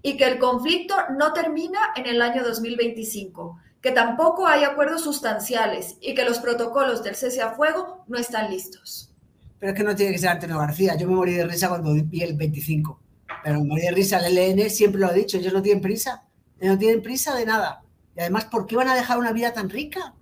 y 0.03 0.17
que 0.17 0.25
el 0.25 0.39
conflicto 0.39 0.95
no 1.19 1.33
termina 1.33 1.81
en 1.97 2.07
el 2.07 2.23
año 2.23 2.45
2025, 2.45 3.59
que 3.81 3.91
tampoco 3.91 4.47
hay 4.47 4.65
acuerdos 4.65 5.03
sustanciales 5.03 5.97
y 6.01 6.15
que 6.15 6.25
los 6.25 6.39
protocolos 6.39 7.03
del 7.03 7.17
cese 7.17 7.43
a 7.43 7.53
fuego 7.53 8.05
no 8.07 8.19
están 8.19 8.51
listos. 8.51 9.13
Pero 9.59 9.73
es 9.73 9.79
que 9.79 9.85
no 9.85 9.97
tiene 9.97 10.13
que 10.13 10.19
ser 10.19 10.29
Antonio 10.29 10.59
García, 10.59 10.97
yo 10.97 11.09
me 11.09 11.15
morí 11.15 11.33
de 11.33 11.47
risa 11.47 11.69
cuando 11.69 11.93
vi 11.95 12.23
el 12.23 12.35
25, 12.35 13.01
pero 13.43 13.61
me 13.61 13.67
morí 13.67 13.83
de 13.83 13.91
risa, 13.91 14.25
el 14.25 14.39
ELN 14.39 14.71
siempre 14.71 15.01
lo 15.01 15.09
ha 15.09 15.13
dicho, 15.13 15.39
ellos 15.39 15.53
no 15.53 15.63
tienen 15.63 15.83
prisa. 15.83 16.25
No 16.61 16.79
tienen 16.79 17.03
prisa 17.03 17.35
de 17.35 17.45
nada. 17.45 17.82
Y 18.17 18.21
además, 18.21 18.45
¿por 18.47 18.67
qué 18.67 18.77
van 18.77 18.89
a 18.89 18.95
dejar 18.95 19.19
una 19.19 19.33
vida 19.33 19.53
tan 19.53 19.71
rica? 19.71 20.15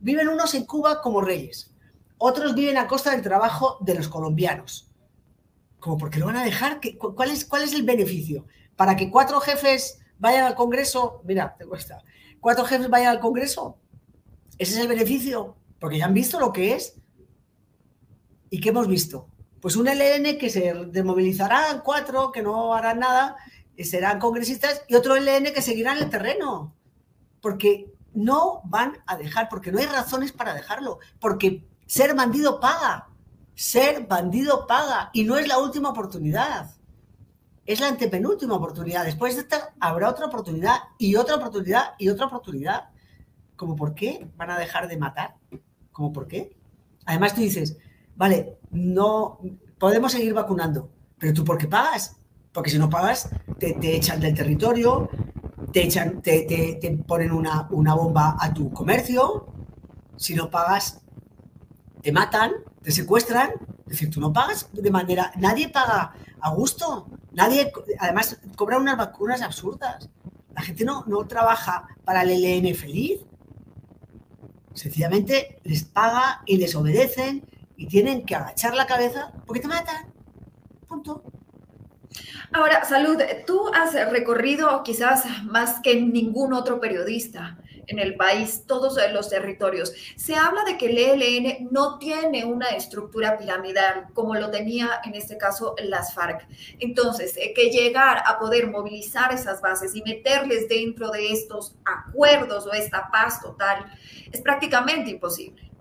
Viven 0.00 0.28
unos 0.28 0.54
en 0.54 0.64
Cuba 0.66 1.00
como 1.00 1.20
reyes, 1.20 1.72
otros 2.18 2.54
viven 2.54 2.76
a 2.76 2.86
costa 2.86 3.10
del 3.10 3.22
trabajo 3.22 3.78
de 3.80 3.94
los 3.94 4.08
colombianos. 4.08 4.90
Como, 5.80 5.98
¿por 5.98 6.10
qué 6.10 6.18
lo 6.18 6.26
van 6.26 6.36
a 6.36 6.44
dejar? 6.44 6.80
¿Cuál 6.98 7.30
es, 7.30 7.44
¿Cuál 7.44 7.62
es 7.62 7.74
el 7.74 7.82
beneficio? 7.82 8.46
Para 8.76 8.96
que 8.96 9.10
cuatro 9.10 9.40
jefes 9.40 9.98
vayan 10.18 10.44
al 10.44 10.54
Congreso, 10.54 11.22
mira, 11.24 11.54
te 11.58 11.66
cuesta, 11.66 12.02
cuatro 12.40 12.64
jefes 12.64 12.88
vayan 12.88 13.10
al 13.10 13.20
Congreso, 13.20 13.78
ese 14.58 14.74
es 14.74 14.78
el 14.78 14.88
beneficio, 14.88 15.56
porque 15.78 15.98
ya 15.98 16.06
han 16.06 16.14
visto 16.14 16.38
lo 16.38 16.52
que 16.52 16.74
es. 16.74 16.96
¿Y 18.50 18.60
qué 18.60 18.68
hemos 18.68 18.86
visto? 18.86 19.28
Pues 19.60 19.76
un 19.76 19.86
LN 19.86 20.38
que 20.38 20.48
se 20.48 20.72
desmovilizarán 20.88 21.80
cuatro, 21.80 22.30
que 22.30 22.42
no 22.42 22.74
harán 22.74 23.00
nada, 23.00 23.36
serán 23.78 24.20
congresistas, 24.20 24.82
y 24.88 24.94
otro 24.94 25.16
LN 25.16 25.52
que 25.52 25.62
seguirá 25.62 25.92
en 25.92 26.04
el 26.04 26.10
terreno, 26.10 26.74
porque 27.44 27.92
no 28.14 28.62
van 28.64 28.94
a 29.04 29.18
dejar, 29.18 29.50
porque 29.50 29.70
no 29.70 29.78
hay 29.78 29.84
razones 29.84 30.32
para 30.32 30.54
dejarlo, 30.54 30.98
porque 31.20 31.68
ser 31.84 32.14
bandido 32.14 32.58
paga, 32.58 33.10
ser 33.54 34.06
bandido 34.06 34.66
paga, 34.66 35.10
y 35.12 35.24
no 35.24 35.36
es 35.36 35.46
la 35.46 35.58
última 35.58 35.90
oportunidad, 35.90 36.70
es 37.66 37.80
la 37.80 37.88
antepenúltima 37.88 38.54
oportunidad. 38.54 39.04
Después 39.04 39.34
de 39.34 39.42
esta 39.42 39.74
habrá 39.78 40.08
otra 40.08 40.24
oportunidad 40.24 40.76
y 40.96 41.16
otra 41.16 41.36
oportunidad 41.36 41.92
y 41.98 42.08
otra 42.08 42.28
oportunidad. 42.28 42.88
¿Cómo 43.56 43.76
por 43.76 43.94
qué 43.94 44.26
van 44.38 44.50
a 44.50 44.58
dejar 44.58 44.88
de 44.88 44.96
matar? 44.96 45.34
¿Cómo 45.92 46.14
por 46.14 46.26
qué? 46.26 46.56
Además 47.04 47.34
tú 47.34 47.42
dices, 47.42 47.76
vale, 48.16 48.56
no 48.70 49.38
podemos 49.78 50.12
seguir 50.12 50.32
vacunando, 50.32 50.88
pero 51.18 51.34
tú 51.34 51.44
por 51.44 51.58
qué 51.58 51.68
pagas? 51.68 52.16
Porque 52.54 52.70
si 52.70 52.78
no 52.78 52.88
pagas, 52.88 53.28
te, 53.58 53.76
echan 53.94 54.18
del 54.18 54.34
territorio, 54.34 55.10
te, 55.74 55.82
echan, 55.82 56.22
te, 56.22 56.98
ponen 57.04 57.32
una, 57.32 57.62
bomba 57.68 58.36
a 58.38 58.54
tu 58.54 58.72
comercio, 58.72 59.48
si 60.16 60.36
no 60.36 60.48
pagas, 60.48 61.02
te 62.00 62.12
matan, 62.12 62.52
te 62.80 62.92
secuestran. 62.92 63.50
Es 63.80 63.98
decir, 63.98 64.08
tú 64.08 64.20
no 64.20 64.32
pagas 64.32 64.68
de 64.72 64.90
manera, 64.92 65.32
nadie 65.36 65.68
paga 65.68 66.14
a 66.40 66.50
gusto, 66.50 67.08
nadie, 67.32 67.72
además, 67.98 68.38
cobra 68.54 68.78
unas 68.78 68.96
vacunas 68.96 69.42
absurdas. 69.42 70.08
La 70.54 70.62
gente 70.62 70.84
no, 70.84 71.04
no 71.08 71.26
trabaja 71.26 71.88
para 72.04 72.22
el 72.22 72.30
LN 72.30 72.72
feliz, 72.76 73.20
Sencillamente 74.74 75.60
les 75.62 75.84
paga 75.84 76.42
y 76.46 76.56
les 76.56 76.74
obedecen 76.74 77.48
y 77.76 77.86
tienen 77.86 78.26
que 78.26 78.34
agachar 78.34 78.74
la 78.74 78.86
cabeza 78.86 79.32
porque 79.46 79.60
te 79.60 79.68
matan. 79.68 80.12
Punto. 80.88 81.22
Ahora, 82.54 82.84
Salud, 82.84 83.18
tú 83.48 83.68
has 83.74 83.94
recorrido 84.12 84.84
quizás 84.84 85.24
más 85.42 85.80
que 85.80 86.00
ningún 86.00 86.52
otro 86.52 86.80
periodista 86.80 87.58
en 87.88 87.98
el 87.98 88.14
país, 88.14 88.62
todos 88.64 88.96
los 89.12 89.28
territorios. 89.28 89.92
Se 90.14 90.36
habla 90.36 90.62
de 90.62 90.78
que 90.78 90.86
el 90.86 90.96
ELN 90.96 91.68
no 91.72 91.98
tiene 91.98 92.44
una 92.44 92.68
estructura 92.68 93.36
piramidal 93.38 94.06
como 94.14 94.36
lo 94.36 94.52
tenía 94.52 95.00
en 95.04 95.14
este 95.14 95.36
caso 95.36 95.74
las 95.82 96.14
FARC. 96.14 96.46
Entonces, 96.78 97.36
eh, 97.38 97.52
que 97.56 97.70
llegar 97.70 98.22
a 98.24 98.38
poder 98.38 98.70
movilizar 98.70 99.32
esas 99.32 99.60
bases 99.60 99.96
y 99.96 100.02
meterles 100.02 100.68
dentro 100.68 101.10
de 101.10 101.32
estos 101.32 101.74
acuerdos 101.84 102.68
o 102.68 102.72
esta 102.72 103.10
paz 103.10 103.42
total 103.42 103.84
es 104.30 104.40
prácticamente 104.40 105.10
imposible. 105.10 105.72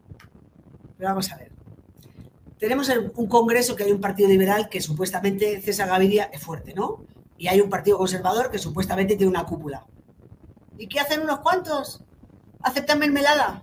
Vamos 0.97 1.31
a 1.31 1.37
ver. 1.37 1.52
Tenemos 2.63 2.89
un 3.15 3.27
Congreso 3.27 3.75
que 3.75 3.83
hay 3.83 3.91
un 3.91 3.99
partido 3.99 4.29
liberal 4.29 4.69
que 4.69 4.79
supuestamente 4.79 5.61
César 5.61 5.89
Gaviria 5.89 6.29
es 6.31 6.41
fuerte, 6.41 6.73
¿no? 6.73 7.03
Y 7.37 7.49
hay 7.49 7.59
un 7.59 7.69
partido 7.69 7.97
conservador 7.97 8.49
que 8.49 8.57
supuestamente 8.57 9.17
tiene 9.17 9.29
una 9.29 9.43
cúpula. 9.43 9.85
¿Y 10.77 10.87
qué 10.87 11.01
hacen 11.01 11.23
unos 11.23 11.39
cuantos? 11.39 12.05
Aceptan 12.61 12.99
mermelada. 12.99 13.61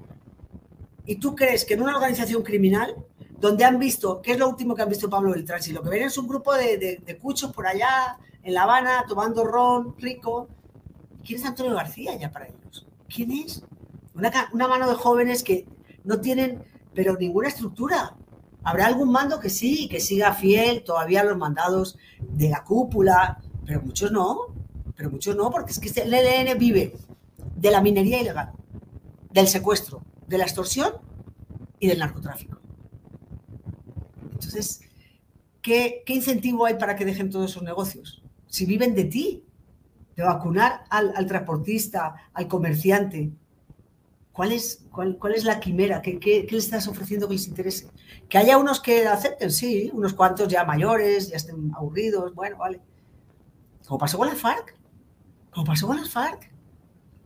¿Y 1.07 1.17
tú 1.17 1.35
crees 1.35 1.65
que 1.65 1.73
en 1.73 1.81
una 1.81 1.97
organización 1.97 2.43
criminal, 2.43 2.95
donde 3.39 3.65
han 3.65 3.79
visto, 3.79 4.21
qué 4.21 4.33
es 4.33 4.39
lo 4.39 4.51
último 4.51 4.75
que 4.75 4.83
han 4.83 4.91
visto 4.91 5.09
Pablo 5.09 5.31
Beltrán? 5.31 5.63
Si 5.63 5.73
lo 5.73 5.83
que 5.83 5.89
ven 5.89 6.03
es 6.03 6.19
un 6.19 6.29
grupo 6.29 6.53
de, 6.53 7.19
cuchos 7.23 7.55
por 7.55 7.67
allá, 7.67 8.19
en 8.43 8.53
La 8.53 8.65
Habana, 8.65 9.07
tomando 9.09 9.45
ron 9.45 9.97
rico. 9.97 10.47
¿Quién 11.25 11.41
es 11.41 11.47
Antonio 11.47 11.75
García 11.75 12.19
ya 12.19 12.31
para 12.31 12.49
ellos? 12.49 12.87
¿Quién 13.09 13.31
es? 13.31 13.65
Una, 14.15 14.31
una 14.53 14.69
mano 14.69 14.91
de 14.91 14.95
jóvenes 14.97 15.43
que 15.43 15.67
no 16.05 16.21
tienen, 16.21 16.63
pero 16.93 17.17
ninguna 17.17 17.49
estructura. 17.49 18.15
Habrá 18.63 18.87
algún 18.87 19.11
mando 19.11 19.41
que 19.41 19.51
sí, 19.51 19.89
que 19.89 20.01
siga 20.01 20.35
fiel 20.35 20.83
todavía 20.83 21.23
a 21.23 21.25
los 21.25 21.39
mandados 21.39 21.99
de 22.21 22.49
la 22.51 22.63
cúpula, 22.63 23.41
pero 23.65 23.81
muchos 23.81 24.13
no 24.13 24.55
pero 25.01 25.11
muchos 25.11 25.35
no, 25.35 25.51
porque 25.51 25.73
es 25.73 25.79
que 25.79 25.99
el 25.99 26.13
ELN 26.13 26.59
vive 26.59 26.95
de 27.57 27.71
la 27.71 27.81
minería 27.81 28.21
ilegal, 28.21 28.53
del 29.31 29.49
secuestro, 29.49 30.03
de 30.27 30.37
la 30.37 30.45
extorsión 30.45 30.93
y 31.79 31.89
del 31.89 32.01
narcotráfico. 32.01 32.61
Entonces, 34.31 34.83
¿qué, 35.63 36.05
incentivo 36.07 36.67
hay 36.67 36.75
para 36.75 36.97
que 36.97 37.07
dejen 37.07 37.31
todos 37.31 37.51
esos 37.51 37.63
negocios? 37.63 38.23
Si 38.47 38.67
viven 38.67 38.95
de 38.95 39.05
ti, 39.05 39.43
de 40.17 40.23
vacunar 40.23 40.85
al, 40.91 41.27
transportista, 41.27 42.17
al 42.35 42.47
comerciante, 42.47 43.33
¿Cuál 44.33 44.53
es, 44.53 45.45
la 45.45 45.61
quimera? 45.61 46.01
¿Qué, 46.01 46.19
¿Qué, 46.19 46.47
les 46.51 46.65
estás 46.65 46.87
ofreciendo 46.89 47.27
que 47.27 47.35
les 47.35 47.49
interese? 47.49 47.89
Que 48.29 48.39
haya 48.39 48.59
unos 48.59 48.81
que 48.81 49.07
acepten, 49.07 49.51
sí, 49.51 49.91
unos 49.93 50.15
cuantos 50.15 50.49
ya 50.49 50.65
mayores, 50.65 51.31
ya 51.31 51.37
estén 51.37 51.73
aburridos, 51.75 52.35
bueno, 52.35 52.57
vale. 52.57 52.81
Como 53.87 53.99
pasó 53.99 54.19
con 54.19 54.29
la 54.29 54.37
FARC, 54.37 54.77
como 55.51 55.67
pasó 55.67 55.87
con 55.87 55.97
las 55.97 56.11
FARC. 56.11 56.51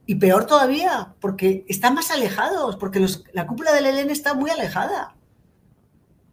Y 0.07 0.17
peor 0.17 0.47
todavía, 0.47 1.15
porque 1.21 1.65
están 1.69 1.95
más 1.95 2.11
alejados, 2.11 2.77
porque 2.77 3.07
la 3.33 3.47
cúpula 3.47 3.73
del 3.73 3.87
ELN 3.87 4.11
está 4.11 4.35
muy 4.35 4.51
alejada. 4.51 5.17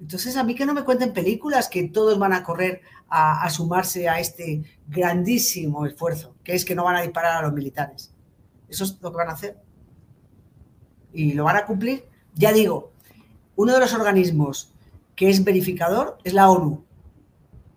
Entonces, 0.01 0.35
a 0.35 0.43
mí 0.43 0.55
que 0.55 0.65
no 0.65 0.73
me 0.73 0.83
cuenten 0.83 1.13
películas 1.13 1.69
que 1.69 1.87
todos 1.89 2.17
van 2.17 2.33
a 2.33 2.43
correr 2.43 2.81
a, 3.07 3.49
sumarse 3.49 4.09
a 4.09 4.19
este 4.19 4.63
grandísimo 4.87 5.85
esfuerzo, 5.85 6.35
que 6.43 6.55
es 6.55 6.65
que 6.65 6.75
no 6.75 6.85
van 6.85 6.95
a 6.95 7.01
disparar 7.01 7.37
a 7.37 7.41
los 7.43 7.53
militares. 7.53 8.13
Eso 8.67 8.85
es 8.85 8.97
lo 9.01 9.11
que 9.11 9.17
van 9.17 9.29
a 9.29 9.33
hacer. 9.33 9.57
Y 11.13 11.33
lo 11.33 11.43
van 11.43 11.57
a 11.57 11.65
cumplir. 11.65 12.05
Ya 12.35 12.53
digo, 12.53 12.91
uno 13.55 13.73
de 13.73 13.79
los 13.79 13.93
organismos 13.93 14.71
que 15.15 15.29
es 15.29 15.43
verificador 15.43 16.17
es 16.23 16.33
la 16.33 16.49
ONU. 16.49 16.83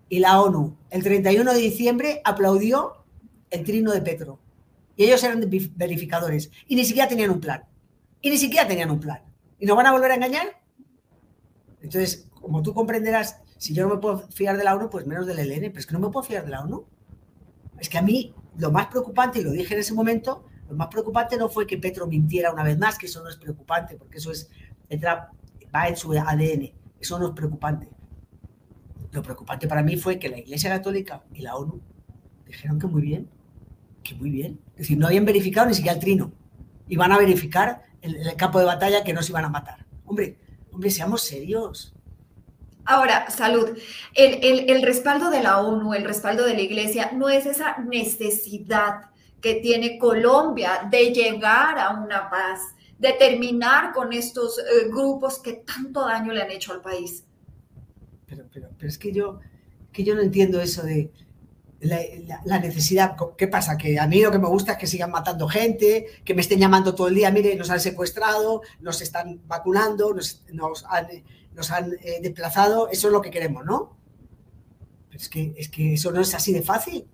Y 0.08 0.20
la 0.20 0.40
ONU, 0.40 0.76
el 0.90 1.02
31 1.02 1.52
de 1.52 1.58
diciembre, 1.58 2.20
aplaudió 2.24 3.04
el 3.50 3.64
trino 3.64 3.92
de 3.92 4.00
Petro. 4.00 4.38
Y 4.96 5.04
ellos 5.04 5.22
eran 5.24 5.48
verificadores. 5.76 6.50
Y 6.66 6.76
ni 6.76 6.84
siquiera 6.84 7.08
tenían 7.08 7.30
un 7.30 7.40
plan. 7.40 7.64
Y 8.20 8.30
ni 8.30 8.38
siquiera 8.38 8.66
tenían 8.66 8.90
un 8.90 9.00
plan. 9.00 9.20
¿Y 9.58 9.66
nos 9.66 9.76
van 9.76 9.86
a 9.86 9.92
volver 9.92 10.12
a 10.12 10.14
engañar? 10.14 10.46
Entonces, 11.82 12.28
como 12.40 12.62
tú 12.62 12.72
comprenderás, 12.72 13.40
si 13.58 13.74
yo 13.74 13.86
no 13.86 13.94
me 13.94 14.00
puedo 14.00 14.28
fiar 14.28 14.56
de 14.56 14.64
la 14.64 14.74
ONU, 14.74 14.88
pues 14.88 15.06
menos 15.06 15.26
del 15.26 15.38
ELN. 15.38 15.70
Pero 15.70 15.78
es 15.80 15.86
que 15.86 15.94
no 15.94 16.00
me 16.00 16.10
puedo 16.10 16.26
fiar 16.26 16.44
de 16.44 16.50
la 16.50 16.62
ONU. 16.62 16.86
Es 17.78 17.88
que 17.88 17.98
a 17.98 18.02
mí 18.02 18.34
lo 18.56 18.70
más 18.70 18.86
preocupante, 18.86 19.40
y 19.40 19.42
lo 19.42 19.50
dije 19.50 19.74
en 19.74 19.80
ese 19.80 19.94
momento, 19.94 20.44
lo 20.68 20.76
más 20.76 20.88
preocupante 20.88 21.36
no 21.36 21.48
fue 21.48 21.66
que 21.66 21.78
Petro 21.78 22.06
mintiera 22.06 22.52
una 22.52 22.62
vez 22.62 22.78
más, 22.78 22.98
que 22.98 23.06
eso 23.06 23.22
no 23.22 23.28
es 23.28 23.36
preocupante, 23.36 23.96
porque 23.96 24.18
eso 24.18 24.30
es, 24.30 24.50
entra, 24.88 25.30
va 25.74 25.88
en 25.88 25.96
su 25.96 26.12
ADN. 26.12 26.72
Eso 26.98 27.18
no 27.18 27.28
es 27.28 27.32
preocupante. 27.32 27.88
Lo 29.12 29.22
preocupante 29.22 29.68
para 29.68 29.82
mí 29.82 29.96
fue 29.96 30.18
que 30.18 30.28
la 30.28 30.38
Iglesia 30.38 30.70
Católica 30.70 31.22
y 31.32 31.42
la 31.42 31.54
ONU 31.56 31.80
dijeron 32.46 32.78
que 32.78 32.86
muy 32.86 33.02
bien, 33.02 33.28
que 34.02 34.14
muy 34.14 34.30
bien. 34.30 34.58
Es 34.72 34.78
decir, 34.78 34.98
no 34.98 35.06
habían 35.06 35.24
verificado 35.24 35.66
ni 35.66 35.74
siquiera 35.74 35.94
el 35.94 36.00
trino. 36.00 36.32
Y 36.88 36.96
van 36.96 37.12
a 37.12 37.18
verificar 37.18 37.82
en 38.02 38.14
el, 38.14 38.36
campo 38.36 38.58
de 38.58 38.64
batalla 38.64 39.04
que 39.04 39.12
no 39.12 39.22
se 39.22 39.32
iban 39.32 39.44
a 39.44 39.48
matar. 39.48 39.86
Hombre, 40.04 40.38
hombre, 40.72 40.90
seamos 40.90 41.22
serios. 41.22 41.94
Ahora, 42.84 43.30
salud. 43.30 43.78
El, 44.14 44.68
el, 44.68 44.82
respaldo 44.82 45.30
de 45.30 45.42
la 45.42 45.60
ONU, 45.60 45.94
el 45.94 46.04
respaldo 46.04 46.44
de 46.44 46.54
la 46.54 46.60
Iglesia, 46.60 47.12
no 47.12 47.30
es 47.30 47.46
esa 47.46 47.78
necesidad 47.78 49.13
que 49.44 49.56
tiene 49.56 49.98
Colombia 49.98 50.88
de 50.90 51.12
llegar 51.12 51.78
a 51.78 51.90
una 51.90 52.30
paz, 52.30 52.60
de 52.98 53.12
terminar 53.12 53.92
con 53.92 54.10
estos 54.14 54.58
eh, 54.58 54.88
grupos 54.88 55.38
que 55.38 55.62
tanto 55.66 56.06
daño 56.06 56.32
le 56.32 56.40
han 56.40 56.50
hecho 56.50 56.72
al 56.72 56.80
país. 56.80 57.24
Pero, 58.24 58.46
pero, 58.50 58.70
pero 58.74 58.88
es 58.88 58.96
que 58.96 59.12
yo, 59.12 59.40
que 59.92 60.02
yo 60.02 60.14
no 60.14 60.22
entiendo 60.22 60.62
eso 60.62 60.82
de, 60.82 61.12
la, 61.80 62.58
necesidad. 62.58 63.16
¿Qué 63.36 63.46
pasa? 63.46 63.76
Que 63.76 63.98
a 63.98 64.06
mí 64.06 64.22
lo 64.22 64.30
que 64.30 64.38
me 64.38 64.48
gusta 64.48 64.72
es 64.72 64.78
que 64.78 64.86
sigan 64.86 65.10
matando 65.10 65.46
gente, 65.46 66.06
que 66.24 66.32
me 66.32 66.40
estén 66.40 66.58
llamando 66.58 66.94
todo 66.94 67.08
el 67.08 67.14
día, 67.14 67.30
mire, 67.30 67.54
nos 67.54 67.68
han 67.68 67.80
secuestrado, 67.80 68.62
nos 68.80 69.02
están 69.02 69.42
vacunando, 69.46 70.14
nos, 70.14 70.86
han, 70.88 71.10
eh, 71.10 72.20
desplazado, 72.22 72.88
eso 72.88 73.08
es 73.08 73.12
lo 73.12 73.20
que 73.20 73.30
queremos, 73.30 73.66
¿no? 73.66 73.94
Pero 75.10 75.20
es 75.20 75.28
que, 75.28 75.52
es 75.54 75.68
que 75.68 75.92
eso 75.92 76.12
no 76.12 76.22
es 76.22 76.34
así 76.34 76.54
de 76.54 76.62
fácil. 76.62 77.06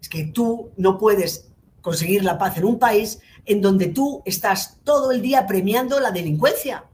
Es 0.00 0.08
que 0.08 0.26
tú 0.26 0.70
no 0.76 0.98
puedes 0.98 1.50
conseguir 1.84 2.24
la 2.24 2.38
paz 2.38 2.56
en 2.56 2.64
un 2.64 2.78
país 2.78 3.20
en 3.44 3.60
donde 3.60 3.88
tú 3.88 4.22
estás 4.24 4.78
todo 4.84 5.12
el 5.12 5.20
día 5.20 5.46
premiando 5.46 6.00
la 6.00 6.10
delincuencia. 6.10 6.86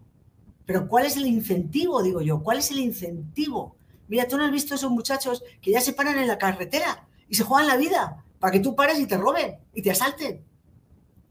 Pero 0.66 0.88
¿cuál 0.88 1.06
es 1.06 1.16
el 1.16 1.28
incentivo, 1.28 2.02
digo 2.02 2.20
yo? 2.23 2.42
¿Cuál 2.42 2.59
es 2.59 2.73
el 2.73 2.80
incentivo? 2.80 3.76
Mira, 4.09 4.26
tú 4.26 4.37
no 4.37 4.44
has 4.44 4.50
visto 4.50 4.75
esos 4.75 4.90
muchachos 4.90 5.44
que 5.62 5.70
ya 5.70 5.80
se 5.80 5.92
paran 5.92 6.18
en 6.18 6.26
la 6.26 6.38
carretera 6.38 7.06
y 7.28 7.37
se 7.37 7.44
juegan 7.44 7.68
la 7.68 7.76
vida 7.76 8.25
para 8.40 8.50
que 8.50 8.59
tú 8.59 8.75
pares 8.75 8.99
y 8.99 9.06
te 9.06 9.16
roben 9.16 9.59
y 9.73 9.80
te 9.80 9.92
asalten. 9.92 10.42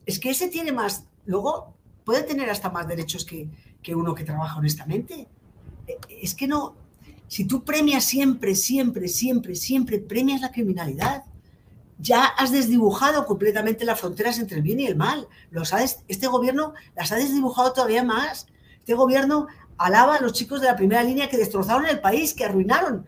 Es 0.06 0.20
que 0.20 0.30
ese 0.30 0.48
tiene 0.48 0.72
más, 0.72 1.04
luego 1.26 1.74
puede 2.06 2.24
tener 2.24 2.50
hasta 2.50 2.70
más 2.70 2.88
derechos 2.88 3.26
que, 3.26 3.50
que 3.84 3.94
uno 3.94 4.16
que 4.16 4.24
trabaja 4.24 4.58
honestamente. 4.58 5.28
E, 5.86 5.98
es 6.22 6.34
que 6.34 6.48
no, 6.48 6.76
si 7.28 7.44
tú 7.44 7.66
premias 7.66 8.06
siempre, 8.06 8.56
siempre, 8.56 9.10
siempre, 9.10 9.54
siempre, 9.54 10.00
premias 10.00 10.40
la 10.40 10.54
criminalidad, 10.54 11.26
ya 12.00 12.24
has 12.24 12.52
desdibujado 12.52 13.26
completamente 13.26 13.84
las 13.84 14.00
fronteras 14.00 14.40
entre 14.40 14.58
el 14.58 14.64
bien 14.64 14.80
y 14.80 14.88
el 14.88 14.96
mal. 14.96 15.28
Los 15.52 15.74
este 16.08 16.28
gobierno 16.28 16.74
las 16.96 17.12
ha 17.12 17.18
desdibujado 17.18 17.74
todavía 17.74 18.04
más. 18.04 18.48
Este 18.80 18.94
gobierno 18.94 19.48
alaba 19.78 20.16
a 20.16 20.22
los 20.22 20.34
chicos 20.34 20.62
de 20.62 20.68
la 20.68 20.78
primera 20.78 21.04
línea 21.04 21.30
que 21.30 21.38
destrozaron 21.38 21.86
el 21.86 22.00
país, 22.00 22.34
que 22.34 22.46
arruinaron 22.46 23.06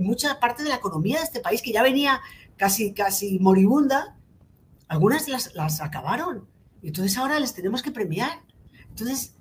mucha 0.00 0.38
parte 0.38 0.62
de 0.62 0.68
la 0.68 0.76
economía 0.76 1.18
de 1.18 1.24
este 1.24 1.40
país, 1.40 1.62
que 1.62 1.72
ya 1.72 1.82
venía 1.82 2.20
casi, 2.56 2.92
casi 2.92 3.38
moribunda. 3.38 4.14
Algunas 4.88 5.26
las, 5.26 5.54
las 5.54 5.80
acabaron. 5.80 6.46
Y 6.82 6.88
entonces 6.88 7.16
ahora 7.16 7.40
les 7.40 7.54
tenemos 7.54 7.82
que 7.82 7.92
premiar. 7.92 8.42
Entonces, 8.90 9.34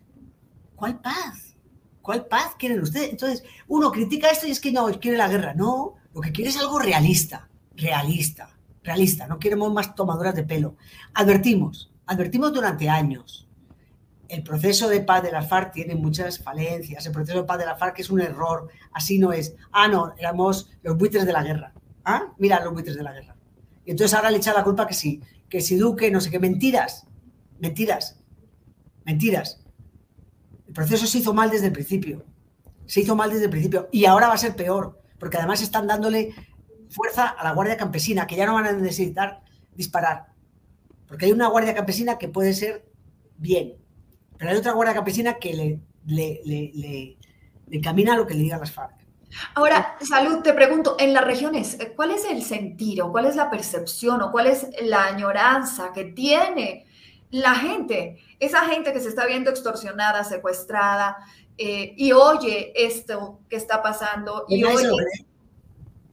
¿cuál 0.75 1.01
paz? 1.01 1.55
¿Cuál 2.01 2.25
paz 2.25 2.55
quieren 2.57 2.81
ustedes? 2.81 3.09
Entonces, 3.11 3.43
uno 3.67 3.91
critica 3.91 4.29
esto 4.29 4.47
y 4.47 4.51
es 4.51 4.61
que 4.61 4.71
no, 4.71 4.87
quiere 4.99 5.17
la 5.17 5.27
guerra. 5.27 5.53
No, 5.53 5.95
lo 6.13 6.21
que 6.21 6.31
quiere 6.31 6.51
es 6.51 6.57
algo 6.57 6.79
realista, 6.79 7.49
realista 7.75 8.53
realista, 8.83 9.27
no 9.27 9.39
queremos 9.39 9.71
más 9.73 9.95
tomaduras 9.95 10.35
de 10.35 10.43
pelo. 10.43 10.75
Advertimos, 11.13 11.91
advertimos 12.05 12.53
durante 12.53 12.89
años. 12.89 13.47
El 14.27 14.43
proceso 14.43 14.89
de 14.89 15.01
paz 15.01 15.21
de 15.23 15.31
la 15.31 15.41
FARC 15.41 15.73
tiene 15.73 15.95
muchas 15.95 16.39
falencias. 16.39 17.05
El 17.05 17.11
proceso 17.11 17.39
de 17.39 17.43
paz 17.43 17.59
de 17.59 17.65
la 17.65 17.75
FARC 17.75 17.99
es 17.99 18.09
un 18.09 18.19
error. 18.19 18.67
Así 18.91 19.19
no 19.19 19.31
es. 19.31 19.55
Ah, 19.71 19.87
no, 19.87 20.13
éramos 20.17 20.71
los 20.81 20.97
buitres 20.97 21.25
de 21.25 21.33
la 21.33 21.43
guerra. 21.43 21.73
Ah, 22.03 22.33
mira 22.37 22.63
los 22.63 22.73
buitres 22.73 22.95
de 22.95 23.03
la 23.03 23.13
guerra. 23.13 23.35
Y 23.85 23.91
entonces 23.91 24.15
ahora 24.15 24.31
le 24.31 24.37
echa 24.37 24.53
la 24.53 24.63
culpa 24.63 24.87
que 24.87 24.93
sí, 24.93 25.21
que 25.49 25.61
si 25.61 25.75
Duque, 25.75 26.09
no 26.09 26.19
sé 26.19 26.31
qué, 26.31 26.39
mentiras. 26.39 27.05
Mentiras. 27.59 28.19
Mentiras. 29.05 29.61
El 30.67 30.73
proceso 30.73 31.05
se 31.05 31.19
hizo 31.19 31.33
mal 31.33 31.49
desde 31.51 31.67
el 31.67 31.73
principio. 31.73 32.25
Se 32.85 33.01
hizo 33.01 33.15
mal 33.15 33.29
desde 33.29 33.45
el 33.45 33.51
principio. 33.51 33.89
Y 33.91 34.05
ahora 34.05 34.27
va 34.27 34.33
a 34.33 34.37
ser 34.37 34.55
peor, 34.55 34.99
porque 35.19 35.37
además 35.37 35.61
están 35.61 35.85
dándole 35.85 36.33
fuerza 36.93 37.27
a 37.27 37.43
la 37.43 37.53
Guardia 37.53 37.77
Campesina, 37.77 38.27
que 38.27 38.35
ya 38.35 38.45
no 38.45 38.53
van 38.53 38.67
a 38.67 38.71
necesitar 38.71 39.41
disparar. 39.75 40.27
Porque 41.07 41.25
hay 41.25 41.31
una 41.31 41.47
Guardia 41.47 41.73
Campesina 41.73 42.17
que 42.17 42.29
puede 42.29 42.53
ser 42.53 42.85
bien, 43.37 43.75
pero 44.37 44.51
hay 44.51 44.57
otra 44.57 44.73
Guardia 44.73 44.95
Campesina 44.95 45.35
que 45.35 45.53
le, 45.53 45.79
le, 46.05 46.41
le, 46.45 47.17
le, 47.67 47.81
camina 47.81 48.15
lo 48.15 48.25
que 48.25 48.35
le 48.35 48.41
digan 48.41 48.59
las 48.59 48.71
FARC. 48.71 48.93
Ahora, 49.55 49.97
Salud, 50.07 50.41
te 50.43 50.53
pregunto, 50.53 50.95
en 50.99 51.11
las 51.11 51.25
regiones, 51.25 51.77
¿cuál 51.95 52.11
es 52.11 52.23
el 52.25 52.43
sentido, 52.43 53.11
cuál 53.11 53.25
es 53.25 53.35
la 53.35 53.49
percepción 53.49 54.21
o 54.21 54.31
cuál 54.31 54.45
es 54.45 54.67
la 54.83 55.05
añoranza 55.05 55.91
que 55.91 56.05
tiene 56.05 56.85
la 57.31 57.55
gente, 57.55 58.19
esa 58.39 58.63
gente 58.65 58.93
que 58.93 58.99
se 58.99 59.09
está 59.09 59.25
viendo 59.25 59.49
extorsionada, 59.49 60.23
secuestrada 60.23 61.17
eh, 61.57 61.93
y 61.97 62.11
oye 62.11 62.71
esto 62.75 63.39
que 63.49 63.55
está 63.55 63.81
pasando 63.81 64.45
y 64.47 64.63
oye 64.63 64.87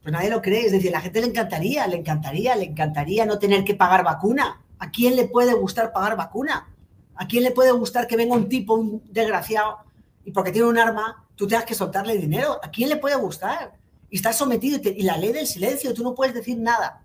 pues 0.01 0.11
nadie 0.11 0.29
lo 0.29 0.41
cree. 0.41 0.65
Es 0.65 0.71
decir, 0.71 0.89
a 0.89 0.93
la 0.93 1.01
gente 1.01 1.21
le 1.21 1.27
encantaría, 1.27 1.87
le 1.87 1.97
encantaría, 1.97 2.55
le 2.55 2.65
encantaría 2.65 3.25
no 3.25 3.39
tener 3.39 3.63
que 3.63 3.75
pagar 3.75 4.03
vacuna. 4.03 4.61
¿A 4.79 4.89
quién 4.89 5.15
le 5.15 5.27
puede 5.27 5.53
gustar 5.53 5.93
pagar 5.93 6.17
vacuna? 6.17 6.67
¿A 7.15 7.27
quién 7.27 7.43
le 7.43 7.51
puede 7.51 7.71
gustar 7.71 8.07
que 8.07 8.17
venga 8.17 8.35
un 8.35 8.49
tipo, 8.49 8.73
un 8.73 9.03
desgraciado, 9.11 9.77
y 10.25 10.31
porque 10.31 10.51
tiene 10.51 10.67
un 10.67 10.77
arma, 10.79 11.27
tú 11.35 11.47
tengas 11.47 11.65
que 11.65 11.75
soltarle 11.75 12.17
dinero? 12.17 12.59
¿A 12.63 12.71
quién 12.71 12.89
le 12.89 12.97
puede 12.97 13.15
gustar? 13.15 13.73
Y 14.09 14.15
estás 14.15 14.37
sometido 14.37 14.79
y, 14.83 15.03
la 15.03 15.17
ley 15.17 15.31
del 15.31 15.45
silencio, 15.45 15.93
tú 15.93 16.03
no 16.03 16.15
puedes 16.15 16.33
decir 16.33 16.57
nada. 16.57 17.03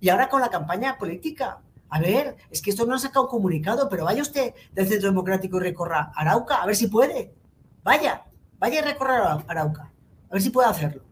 Y 0.00 0.10
ahora 0.10 0.28
con 0.28 0.40
la 0.40 0.48
campaña 0.48 0.96
política, 0.96 1.58
a 1.90 2.00
ver, 2.00 2.36
es 2.50 2.62
que 2.62 2.70
esto 2.70 2.86
no 2.86 2.94
ha 2.94 2.98
sacado 3.00 3.24
un 3.24 3.30
comunicado, 3.30 3.88
pero 3.88 4.04
vaya 4.04 4.22
usted 4.22 4.54
del 4.72 4.86
Centro 4.86 5.08
Democrático 5.08 5.56
y 5.56 5.60
recorra 5.60 6.12
Arauca, 6.14 6.62
a 6.62 6.66
ver 6.66 6.76
si 6.76 6.86
puede. 6.86 7.34
Vaya, 7.82 8.24
vaya 8.58 8.78
y 8.78 8.82
recorra 8.82 9.42
Arauca, 9.48 9.90
a 10.30 10.32
ver 10.32 10.42
si 10.42 10.50
puede 10.50 10.68
hacerlo. 10.68 11.07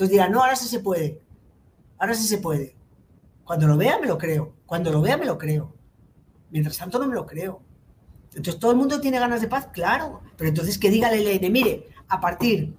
Entonces 0.00 0.12
dirán, 0.12 0.32
no, 0.32 0.40
ahora 0.40 0.56
sí 0.56 0.66
se 0.66 0.80
puede. 0.80 1.20
Ahora 1.98 2.14
sí 2.14 2.26
se 2.26 2.38
puede. 2.38 2.74
Cuando 3.44 3.66
lo 3.66 3.76
vea, 3.76 3.98
me 3.98 4.06
lo 4.06 4.16
creo. 4.16 4.54
Cuando 4.64 4.90
lo 4.90 5.02
vea, 5.02 5.18
me 5.18 5.26
lo 5.26 5.36
creo. 5.36 5.74
Mientras 6.48 6.78
tanto, 6.78 6.98
no 6.98 7.06
me 7.06 7.14
lo 7.14 7.26
creo. 7.26 7.60
Entonces, 8.28 8.58
¿todo 8.58 8.70
el 8.70 8.78
mundo 8.78 8.98
tiene 9.02 9.18
ganas 9.18 9.42
de 9.42 9.48
paz? 9.48 9.68
Claro. 9.74 10.22
Pero 10.38 10.48
entonces 10.48 10.78
que 10.78 10.88
diga 10.88 11.10
la 11.10 11.18
LN, 11.18 11.52
mire, 11.52 11.90
a 12.08 12.18
partir 12.18 12.74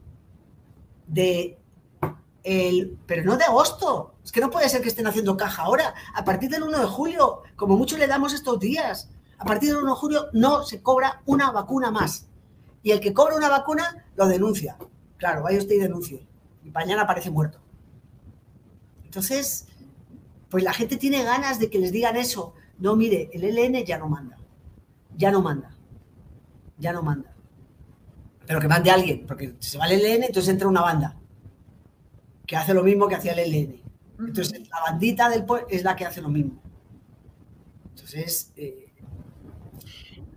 de 1.05 1.59
el, 2.41 2.97
pero 3.05 3.23
no 3.23 3.37
de 3.37 3.43
agosto. 3.43 4.15
Es 4.25 4.31
que 4.31 4.41
no 4.41 4.49
puede 4.49 4.67
ser 4.67 4.81
que 4.81 4.87
estén 4.87 5.05
haciendo 5.05 5.37
caja 5.37 5.61
ahora. 5.61 5.93
A 6.15 6.25
partir 6.25 6.49
del 6.49 6.63
1 6.63 6.79
de 6.79 6.87
julio, 6.87 7.43
como 7.55 7.77
mucho 7.77 7.99
le 7.99 8.07
damos 8.07 8.33
estos 8.33 8.59
días, 8.59 9.11
a 9.37 9.45
partir 9.45 9.69
del 9.69 9.83
1 9.83 9.93
de 9.93 9.99
julio 9.99 10.25
no 10.33 10.63
se 10.63 10.81
cobra 10.81 11.21
una 11.27 11.51
vacuna 11.51 11.91
más. 11.91 12.25
Y 12.81 12.89
el 12.89 12.99
que 12.99 13.13
cobra 13.13 13.35
una 13.35 13.47
vacuna 13.47 14.07
lo 14.15 14.27
denuncia. 14.27 14.75
Claro, 15.17 15.43
vaya 15.43 15.59
usted 15.59 15.75
y 15.75 15.79
denuncie 15.81 16.30
mañana 16.65 17.03
aparece 17.03 17.29
muerto. 17.29 17.59
Entonces, 19.03 19.67
pues 20.49 20.63
la 20.63 20.73
gente 20.73 20.97
tiene 20.97 21.23
ganas 21.23 21.59
de 21.59 21.69
que 21.69 21.79
les 21.79 21.91
digan 21.91 22.15
eso. 22.17 22.53
No, 22.77 22.95
mire, 22.95 23.29
el 23.33 23.43
LN 23.43 23.83
ya 23.85 23.97
no 23.97 24.07
manda. 24.07 24.37
Ya 25.17 25.31
no 25.31 25.41
manda. 25.41 25.71
Ya 26.77 26.93
no 26.93 27.03
manda. 27.03 27.33
Pero 28.45 28.59
que 28.59 28.67
mande 28.67 28.91
alguien, 28.91 29.25
porque 29.25 29.55
si 29.59 29.71
se 29.71 29.77
va 29.77 29.85
el 29.87 30.01
LN, 30.01 30.25
entonces 30.25 30.49
entra 30.49 30.67
una 30.67 30.81
banda 30.81 31.15
que 32.45 32.55
hace 32.55 32.73
lo 32.73 32.83
mismo 32.83 33.07
que 33.07 33.15
hacía 33.15 33.33
el 33.33 33.51
LN. 33.51 33.81
Entonces, 34.19 34.67
la 34.69 34.79
bandita 34.81 35.29
del 35.29 35.45
pueblo 35.45 35.67
es 35.69 35.83
la 35.83 35.95
que 35.95 36.05
hace 36.05 36.21
lo 36.21 36.29
mismo. 36.29 36.61
Entonces, 37.89 38.51
eh, 38.55 38.90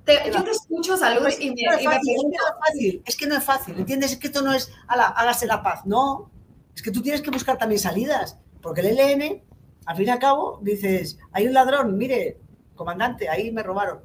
yo 0.07 0.45
te 0.45 0.51
escucho, 0.51 0.97
salud, 0.97 1.23
pues 1.23 1.41
y, 1.41 1.51
me, 1.51 1.63
es, 1.63 1.79
que 1.79 1.85
no 1.85 1.93
es 1.93 2.59
fácil, 2.67 3.03
es 3.05 3.17
que 3.17 3.27
no 3.27 3.37
es 3.37 3.45
fácil, 3.45 3.79
¿entiendes? 3.79 4.13
Es 4.13 4.19
que 4.19 4.27
esto 4.27 4.43
no 4.43 4.53
es, 4.53 4.71
ala, 4.87 5.07
hágase 5.07 5.47
la 5.47 5.63
paz, 5.63 5.87
no. 5.87 6.31
Es 6.75 6.83
que 6.83 6.91
tú 6.91 7.01
tienes 7.01 7.23
que 7.23 7.31
buscar 7.31 7.57
también 7.57 7.79
salidas, 7.79 8.39
porque 8.61 8.83
el 8.83 8.97
LN, 8.97 9.43
al 9.87 9.97
fin 9.97 10.07
y 10.07 10.11
al 10.11 10.19
cabo, 10.19 10.59
dices, 10.63 11.19
hay 11.33 11.47
un 11.47 11.55
ladrón, 11.55 11.97
mire, 11.97 12.39
comandante, 12.75 13.29
ahí 13.29 13.51
me 13.51 13.63
robaron. 13.63 14.01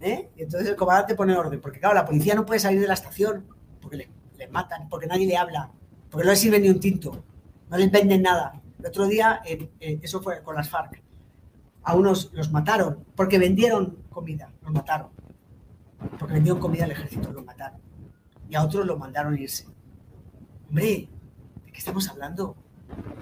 ¿Eh? 0.00 0.30
Y 0.36 0.42
entonces 0.42 0.68
el 0.68 0.76
comandante 0.76 1.14
pone 1.14 1.34
orden, 1.34 1.60
porque 1.60 1.80
claro, 1.80 1.94
la 1.94 2.04
policía 2.04 2.34
no 2.34 2.44
puede 2.44 2.60
salir 2.60 2.80
de 2.80 2.86
la 2.86 2.94
estación, 2.94 3.46
porque 3.80 3.96
le, 3.96 4.48
matan, 4.48 4.88
porque 4.90 5.06
nadie 5.06 5.26
le 5.26 5.36
habla, 5.36 5.70
porque 6.10 6.26
no 6.26 6.32
le 6.32 6.36
sirve 6.36 6.60
ni 6.60 6.68
un 6.68 6.80
tinto, 6.80 7.24
no 7.70 7.78
les 7.78 7.90
venden 7.90 8.22
nada. 8.22 8.60
El 8.78 8.86
otro 8.86 9.06
día, 9.06 9.40
eso 9.80 10.20
fue 10.20 10.42
con 10.42 10.54
las 10.54 10.68
FARC, 10.68 11.02
a 11.86 11.94
unos 11.94 12.30
los 12.32 12.50
mataron 12.50 13.04
porque 13.14 13.38
vendieron 13.38 13.96
comida, 14.10 14.50
los 14.62 14.72
mataron. 14.72 15.08
Porque 16.18 16.34
vendieron 16.34 16.60
comida 16.60 16.84
al 16.84 16.90
ejército, 16.90 17.32
los 17.32 17.44
mataron. 17.44 17.80
Y 18.50 18.56
a 18.56 18.64
otros 18.64 18.84
los 18.84 18.98
mandaron 18.98 19.38
irse. 19.38 19.66
Hombre, 20.68 21.08
¿de 21.64 21.72
qué 21.72 21.78
estamos 21.78 22.08
hablando? 22.08 22.56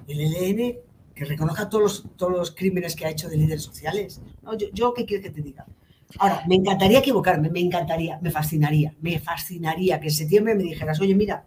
El 0.09 0.19
ELN 0.19 0.79
que 1.15 1.25
reconozca 1.27 1.69
todos 1.69 1.83
los, 1.83 2.17
todos 2.17 2.33
los 2.33 2.51
crímenes 2.53 2.97
que 2.97 3.05
ha 3.05 3.11
hecho 3.11 3.29
de 3.29 3.37
líderes 3.37 3.63
sociales. 3.63 4.23
yo, 4.59 4.67
yo, 4.73 4.95
¿qué 4.95 5.05
quieres 5.05 5.27
que 5.27 5.33
te 5.33 5.43
diga? 5.43 5.67
Ahora, 6.19 6.43
me 6.49 6.55
encantaría 6.55 7.01
equivocarme, 7.01 7.51
me 7.51 7.61
encantaría, 7.61 8.19
me 8.23 8.31
fascinaría, 8.31 8.95
me 9.03 9.19
fascinaría 9.19 10.01
que 10.01 10.09
en 10.09 10.15
septiembre 10.15 10.55
me 10.55 10.63
dijeras, 10.63 11.01
oye, 11.01 11.15
mira, 11.15 11.45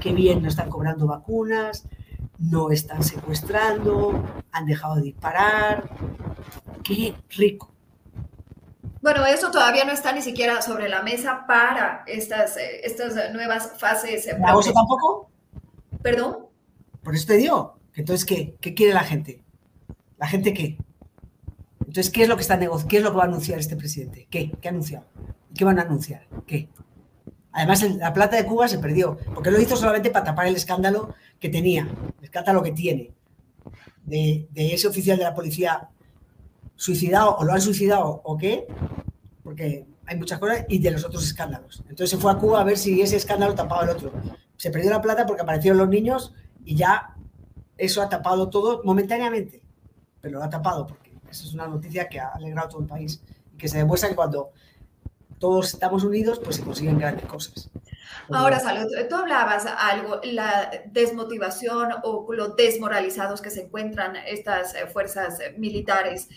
qué 0.00 0.12
bien 0.14 0.40
no 0.42 0.48
están 0.48 0.70
cobrando 0.70 1.06
vacunas, 1.06 1.86
no 2.38 2.70
están 2.70 3.02
secuestrando, 3.02 4.24
han 4.50 4.64
dejado 4.64 4.96
de 4.96 5.02
disparar. 5.02 5.90
Qué 6.84 7.14
rico. 7.30 7.72
Bueno, 9.00 9.26
eso 9.26 9.50
todavía 9.50 9.84
no 9.84 9.92
está 9.92 10.12
ni 10.12 10.22
siquiera 10.22 10.62
sobre 10.62 10.88
la 10.88 11.02
mesa 11.02 11.44
para 11.46 12.04
estas, 12.06 12.56
eh, 12.56 12.80
estas 12.84 13.14
nuevas 13.32 13.72
fases. 13.78 14.26
¿La 14.38 14.50
agosto 14.50 14.72
tampoco? 14.72 15.30
¿Perdón? 16.02 16.46
Por 17.02 17.14
eso 17.14 17.26
te 17.26 17.36
digo, 17.36 17.78
entonces, 17.94 18.24
¿qué? 18.24 18.56
¿Qué 18.60 18.74
quiere 18.74 18.94
la 18.94 19.04
gente? 19.04 19.42
¿La 20.16 20.26
gente 20.26 20.54
qué? 20.54 20.78
Entonces, 21.80 22.10
¿qué 22.10 22.22
es 22.22 22.28
lo 22.28 22.36
que 22.36 22.42
está 22.42 22.56
negociando? 22.56 22.88
¿Qué 22.88 22.96
es 22.96 23.02
lo 23.02 23.10
que 23.10 23.16
va 23.16 23.24
a 23.24 23.26
anunciar 23.26 23.58
este 23.58 23.76
presidente? 23.76 24.26
¿Qué? 24.30 24.52
¿Qué 24.60 24.68
ha 24.68 24.70
anunciado? 24.70 25.06
¿Qué 25.54 25.64
van 25.64 25.78
a 25.78 25.82
anunciar? 25.82 26.26
¿Qué? 26.46 26.68
Además, 27.52 27.82
la 27.82 28.12
plata 28.12 28.36
de 28.36 28.44
Cuba 28.44 28.66
se 28.66 28.78
perdió, 28.78 29.16
porque 29.32 29.52
lo 29.52 29.60
hizo 29.60 29.76
solamente 29.76 30.10
para 30.10 30.24
tapar 30.24 30.48
el 30.48 30.56
escándalo 30.56 31.14
que 31.38 31.48
tenía, 31.48 31.82
el 32.18 32.24
escándalo 32.24 32.62
que 32.64 32.72
tiene, 32.72 33.12
de, 34.02 34.48
ese 34.54 34.88
oficial 34.88 35.18
de 35.18 35.24
la 35.24 35.34
policía 35.34 35.88
suicidado 36.76 37.36
o 37.36 37.44
lo 37.44 37.52
han 37.52 37.60
suicidado 37.60 38.20
o 38.24 38.36
qué, 38.36 38.66
porque 39.42 39.86
hay 40.06 40.18
muchas 40.18 40.38
cosas, 40.38 40.64
y 40.68 40.78
de 40.78 40.90
los 40.90 41.04
otros 41.04 41.24
escándalos. 41.24 41.80
Entonces 41.82 42.10
se 42.10 42.18
fue 42.18 42.32
a 42.32 42.36
Cuba 42.36 42.60
a 42.60 42.64
ver 42.64 42.76
si 42.76 43.00
ese 43.00 43.16
escándalo 43.16 43.54
tapaba 43.54 43.84
el 43.84 43.90
otro. 43.90 44.12
Se 44.56 44.70
perdió 44.70 44.90
la 44.90 45.00
plata 45.00 45.26
porque 45.26 45.42
aparecieron 45.42 45.78
los 45.78 45.88
niños 45.88 46.34
y 46.64 46.76
ya 46.76 47.16
eso 47.76 48.02
ha 48.02 48.08
tapado 48.08 48.48
todo 48.50 48.82
momentáneamente, 48.84 49.62
pero 50.20 50.38
lo 50.38 50.44
ha 50.44 50.50
tapado 50.50 50.86
porque 50.86 51.12
esa 51.30 51.44
es 51.44 51.54
una 51.54 51.66
noticia 51.66 52.08
que 52.08 52.20
ha 52.20 52.28
alegrado 52.28 52.68
todo 52.68 52.82
el 52.82 52.86
país 52.86 53.22
y 53.52 53.56
que 53.56 53.68
se 53.68 53.78
demuestra 53.78 54.08
que 54.08 54.14
cuando 54.14 54.50
todos 55.38 55.74
estamos 55.74 56.04
unidos, 56.04 56.40
pues 56.42 56.56
se 56.56 56.62
consiguen 56.62 56.98
grandes 56.98 57.26
cosas. 57.26 57.70
Ahora, 58.30 58.58
Salud, 58.60 58.90
tú 59.08 59.16
hablabas 59.16 59.66
algo, 59.66 60.20
la 60.24 60.70
desmotivación 60.86 61.90
o 62.02 62.32
lo 62.32 62.48
desmoralizados 62.50 63.40
que 63.40 63.50
se 63.50 63.62
encuentran 63.62 64.16
estas 64.16 64.74
eh, 64.74 64.86
fuerzas 64.86 65.38
militares. 65.56 66.28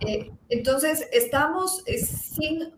Eh, 0.00 0.30
entonces, 0.48 1.08
estamos 1.12 1.82
eh, 1.86 1.98
sin, 1.98 2.74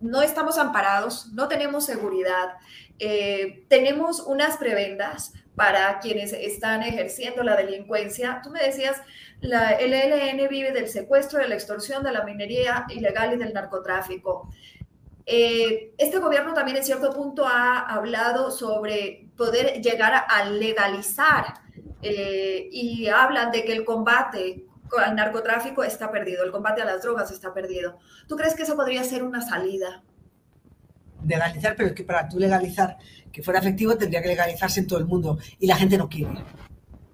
no 0.00 0.22
estamos 0.22 0.58
amparados, 0.58 1.28
no 1.32 1.48
tenemos 1.48 1.86
seguridad, 1.86 2.54
tenemos 3.68 4.20
unas 4.20 4.58
prebendas 4.58 5.32
para 5.56 6.00
quienes 6.00 6.34
están 6.34 6.82
ejerciendo 6.82 7.42
la 7.42 7.56
delincuencia. 7.56 8.40
Tú 8.42 8.50
me 8.50 8.62
decías, 8.62 8.98
la, 9.40 9.70
el 9.70 9.94
ELN 9.94 10.48
vive 10.48 10.72
del 10.72 10.88
secuestro, 10.88 11.38
de 11.38 11.48
la 11.48 11.54
extorsión, 11.54 12.02
de 12.02 12.12
la 12.12 12.24
minería 12.24 12.84
ilegal 12.90 13.34
y 13.34 13.38
del 13.38 13.54
narcotráfico. 13.54 14.50
Eh, 15.32 15.94
este 15.96 16.18
gobierno 16.18 16.52
también 16.54 16.78
en 16.78 16.82
cierto 16.82 17.12
punto 17.12 17.46
ha 17.46 17.82
hablado 17.82 18.50
sobre 18.50 19.28
poder 19.36 19.80
llegar 19.80 20.24
a 20.28 20.44
legalizar 20.50 21.54
eh, 22.02 22.68
y 22.72 23.06
hablan 23.06 23.52
de 23.52 23.62
que 23.62 23.72
el 23.72 23.84
combate 23.84 24.66
al 24.98 25.14
narcotráfico 25.14 25.84
está 25.84 26.10
perdido, 26.10 26.42
el 26.42 26.50
combate 26.50 26.82
a 26.82 26.84
las 26.84 27.02
drogas 27.02 27.30
está 27.30 27.54
perdido. 27.54 28.00
¿Tú 28.26 28.36
crees 28.36 28.56
que 28.56 28.64
eso 28.64 28.74
podría 28.74 29.04
ser 29.04 29.22
una 29.22 29.40
salida? 29.40 30.02
Legalizar, 31.24 31.76
pero 31.76 31.90
es 31.90 31.94
que 31.94 32.02
para 32.02 32.28
tú 32.28 32.40
legalizar 32.40 32.96
que 33.30 33.40
fuera 33.44 33.60
efectivo 33.60 33.96
tendría 33.96 34.22
que 34.22 34.30
legalizarse 34.30 34.80
en 34.80 34.88
todo 34.88 34.98
el 34.98 35.06
mundo 35.06 35.38
y 35.60 35.68
la 35.68 35.76
gente 35.76 35.96
no 35.96 36.08
quiere. 36.08 36.42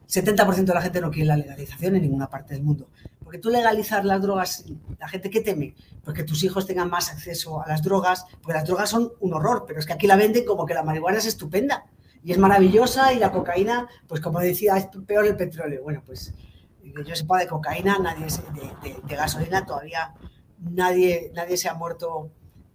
70% 0.09 0.65
de 0.65 0.75
la 0.75 0.81
gente 0.81 1.03
no 1.03 1.11
quiere 1.11 1.27
la 1.27 1.37
legalización 1.37 1.97
en 1.97 2.03
ninguna 2.03 2.31
parte 2.31 2.55
del 2.55 2.63
mundo. 2.63 2.89
Porque 3.27 3.39
tú 3.41 3.51
legalizar 3.51 4.05
las 4.05 4.23
drogas, 4.23 4.65
la 5.01 5.09
gente 5.09 5.31
que 5.31 5.41
teme, 5.41 5.75
pues 6.05 6.17
que 6.17 6.23
tus 6.23 6.45
hijos 6.45 6.65
tengan 6.65 6.89
más 6.89 7.11
acceso 7.11 7.61
a 7.61 7.67
las 7.67 7.83
drogas, 7.83 8.25
porque 8.41 8.53
las 8.53 8.65
drogas 8.65 8.89
son 8.89 9.15
un 9.19 9.35
horror, 9.35 9.65
pero 9.67 9.81
es 9.81 9.87
que 9.87 9.95
aquí 9.95 10.07
la 10.07 10.15
venden 10.15 10.45
como 10.45 10.65
que 10.65 10.75
la 10.75 10.85
marihuana 10.85 11.19
es 11.19 11.27
estupenda 11.27 11.87
y 12.23 12.31
es 12.31 12.39
maravillosa 12.39 13.13
y 13.13 13.19
la 13.19 13.33
cocaína, 13.33 13.89
pues 14.07 14.21
como 14.21 14.39
decía, 14.39 14.77
es 14.77 14.87
peor 15.05 15.27
el 15.27 15.35
petróleo. 15.35 15.83
Bueno, 15.83 16.05
pues 16.07 16.35
yo 16.85 17.17
sepa 17.17 17.41
de 17.41 17.49
cocaína, 17.49 17.99
nadie 17.99 18.27
de, 19.09 19.17
gasolina, 19.17 19.67
todavía 19.67 20.15
nadie, 20.61 21.33
nadie 21.35 21.57
se 21.57 21.69
ha 21.69 21.75
muerto, 21.75 22.31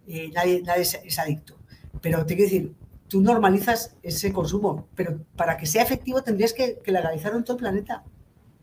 eh, 0.06 0.30
nadie, 0.34 0.62
nadie 0.66 0.82
es 0.82 1.18
adicto. 1.18 1.56
Pero 2.02 2.26
te 2.26 2.36
quiero 2.36 2.50
decir, 2.50 2.74
tú 3.08 3.22
normalizas 3.22 3.96
ese 4.02 4.34
consumo, 4.34 4.86
pero 4.94 5.18
para 5.34 5.56
que 5.56 5.64
sea 5.64 5.82
efectivo 5.82 6.22
tendrías 6.22 6.52
que, 6.52 6.78
que 6.84 6.92
legalizarlo 6.92 7.38
en 7.38 7.44
todo 7.44 7.56
el 7.56 7.62
planeta. 7.62 8.04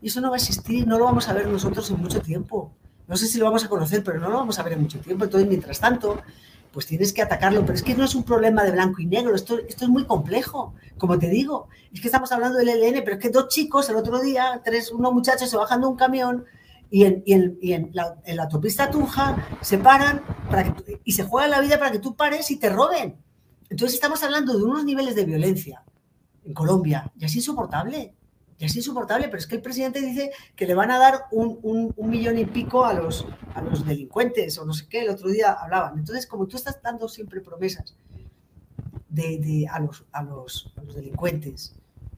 Y 0.00 0.08
eso 0.08 0.20
no 0.20 0.30
va 0.30 0.36
a 0.36 0.38
existir, 0.38 0.86
no 0.86 0.98
lo 0.98 1.04
vamos 1.04 1.28
a 1.28 1.32
ver 1.32 1.46
nosotros 1.46 1.90
en 1.90 2.00
mucho 2.00 2.20
tiempo. 2.20 2.72
No 3.06 3.16
sé 3.16 3.26
si 3.26 3.38
lo 3.38 3.44
vamos 3.46 3.64
a 3.64 3.68
conocer, 3.68 4.02
pero 4.04 4.20
no 4.20 4.30
lo 4.30 4.36
vamos 4.36 4.58
a 4.58 4.62
ver 4.62 4.74
en 4.74 4.82
mucho 4.82 5.00
tiempo. 5.00 5.24
Entonces, 5.24 5.48
mientras 5.48 5.80
tanto, 5.80 6.20
pues 6.72 6.86
tienes 6.86 7.12
que 7.12 7.22
atacarlo. 7.22 7.62
Pero 7.62 7.74
es 7.74 7.82
que 7.82 7.94
no 7.94 8.04
es 8.04 8.14
un 8.14 8.22
problema 8.22 8.62
de 8.64 8.70
blanco 8.70 9.00
y 9.00 9.06
negro, 9.06 9.34
esto, 9.34 9.58
esto 9.58 9.84
es 9.84 9.90
muy 9.90 10.04
complejo, 10.04 10.74
como 10.98 11.18
te 11.18 11.28
digo. 11.28 11.68
Es 11.92 12.00
que 12.00 12.08
estamos 12.08 12.30
hablando 12.32 12.58
del 12.58 12.68
ELN, 12.68 13.02
pero 13.04 13.16
es 13.16 13.22
que 13.22 13.30
dos 13.30 13.48
chicos 13.48 13.88
el 13.90 13.96
otro 13.96 14.20
día, 14.20 14.60
tres, 14.64 14.92
unos 14.92 15.12
muchachos 15.12 15.50
se 15.50 15.56
bajan 15.56 15.80
de 15.80 15.86
un 15.88 15.96
camión 15.96 16.44
y 16.90 17.04
en, 17.04 17.22
y 17.24 17.72
en, 17.72 17.90
la, 17.92 18.16
autopista 18.42 18.90
Tunja 18.90 19.46
se 19.60 19.78
paran 19.78 20.22
para 20.50 20.64
que, 20.64 21.00
y 21.04 21.12
se 21.12 21.24
juegan 21.24 21.50
la 21.50 21.60
vida 21.60 21.78
para 21.78 21.92
que 21.92 22.00
tú 22.00 22.16
pares 22.16 22.50
y 22.50 22.56
te 22.56 22.68
roben. 22.68 23.16
Entonces 23.68 23.94
estamos 23.94 24.22
hablando 24.24 24.56
de 24.56 24.64
unos 24.64 24.84
niveles 24.84 25.14
de 25.14 25.24
violencia 25.24 25.84
en 26.44 26.52
Colombia 26.52 27.10
y 27.16 27.24
es 27.24 27.34
insoportable. 27.36 28.14
Y 28.60 28.66
es 28.66 28.76
insoportable, 28.76 29.26
pero 29.28 29.38
es 29.38 29.46
que 29.46 29.56
el 29.56 29.62
presidente 29.62 30.02
dice 30.02 30.32
que 30.54 30.66
le 30.66 30.74
van 30.74 30.90
a 30.90 30.98
dar 30.98 31.24
un, 31.30 31.94
millón 31.96 32.36
y 32.36 32.44
pico 32.44 32.84
a 32.84 32.92
los, 32.92 33.26
a 33.54 33.62
los 33.62 33.86
delincuentes 33.86 34.58
o 34.58 34.66
no 34.66 34.74
sé 34.74 34.86
qué, 34.86 35.00
el 35.00 35.08
otro 35.08 35.30
día 35.30 35.52
hablaban. 35.52 35.98
Entonces, 35.98 36.26
como 36.26 36.46
tú 36.46 36.58
estás 36.58 36.78
dando 36.82 37.08
siempre 37.08 37.40
promesas 37.40 37.94
de, 39.08 39.66
a, 39.72 39.80
los, 39.80 40.04
a, 40.12 40.22
los, 40.22 40.70
delincuentes, 40.94 41.74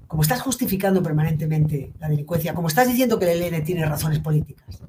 como 0.09 0.23
estás 0.23 0.43
justificando 0.43 1.01
permanentemente 1.01 1.93
la 2.01 2.09
delincuencia, 2.09 2.55
como 2.55 2.67
estás 2.67 2.89
diciendo 2.89 3.21
que 3.21 3.31
el 3.31 3.41
ELN 3.41 3.63
tiene 3.63 3.87
razones 3.87 4.19
políticas, 4.19 4.83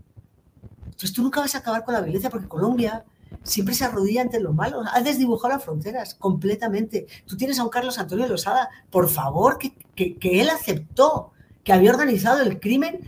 entonces 0.86 1.14
tú 1.14 1.22
nunca 1.22 1.40
vas 1.40 1.54
a 1.54 1.60
acabar 1.60 1.86
con 1.86 1.94
la 1.94 2.02
violencia 2.02 2.32
porque 2.32 2.48
Colombia 2.48 3.06
siempre 3.44 3.76
se 3.76 3.86
arrodilla 3.86 4.24
ante 4.24 4.40
los 4.40 4.56
malos, 4.56 4.88
ha 4.92 5.02
desdibujado 5.02 5.54
las 5.54 5.64
fronteras 5.64 6.16
completamente. 6.16 7.06
Tú 7.28 7.38
tienes 7.38 7.60
a 7.60 7.64
un 7.64 7.70
Carlos 7.70 8.00
Antonio 8.00 8.28
Losada, 8.28 8.72
por 8.90 9.08
favor, 9.08 9.60
que, 9.60 9.76
que 10.18 10.42
él 10.42 10.50
aceptó 10.50 11.33
que 11.64 11.74
había 11.74 11.92
organizado 11.92 12.42
el 12.42 12.60
crimen 12.60 13.00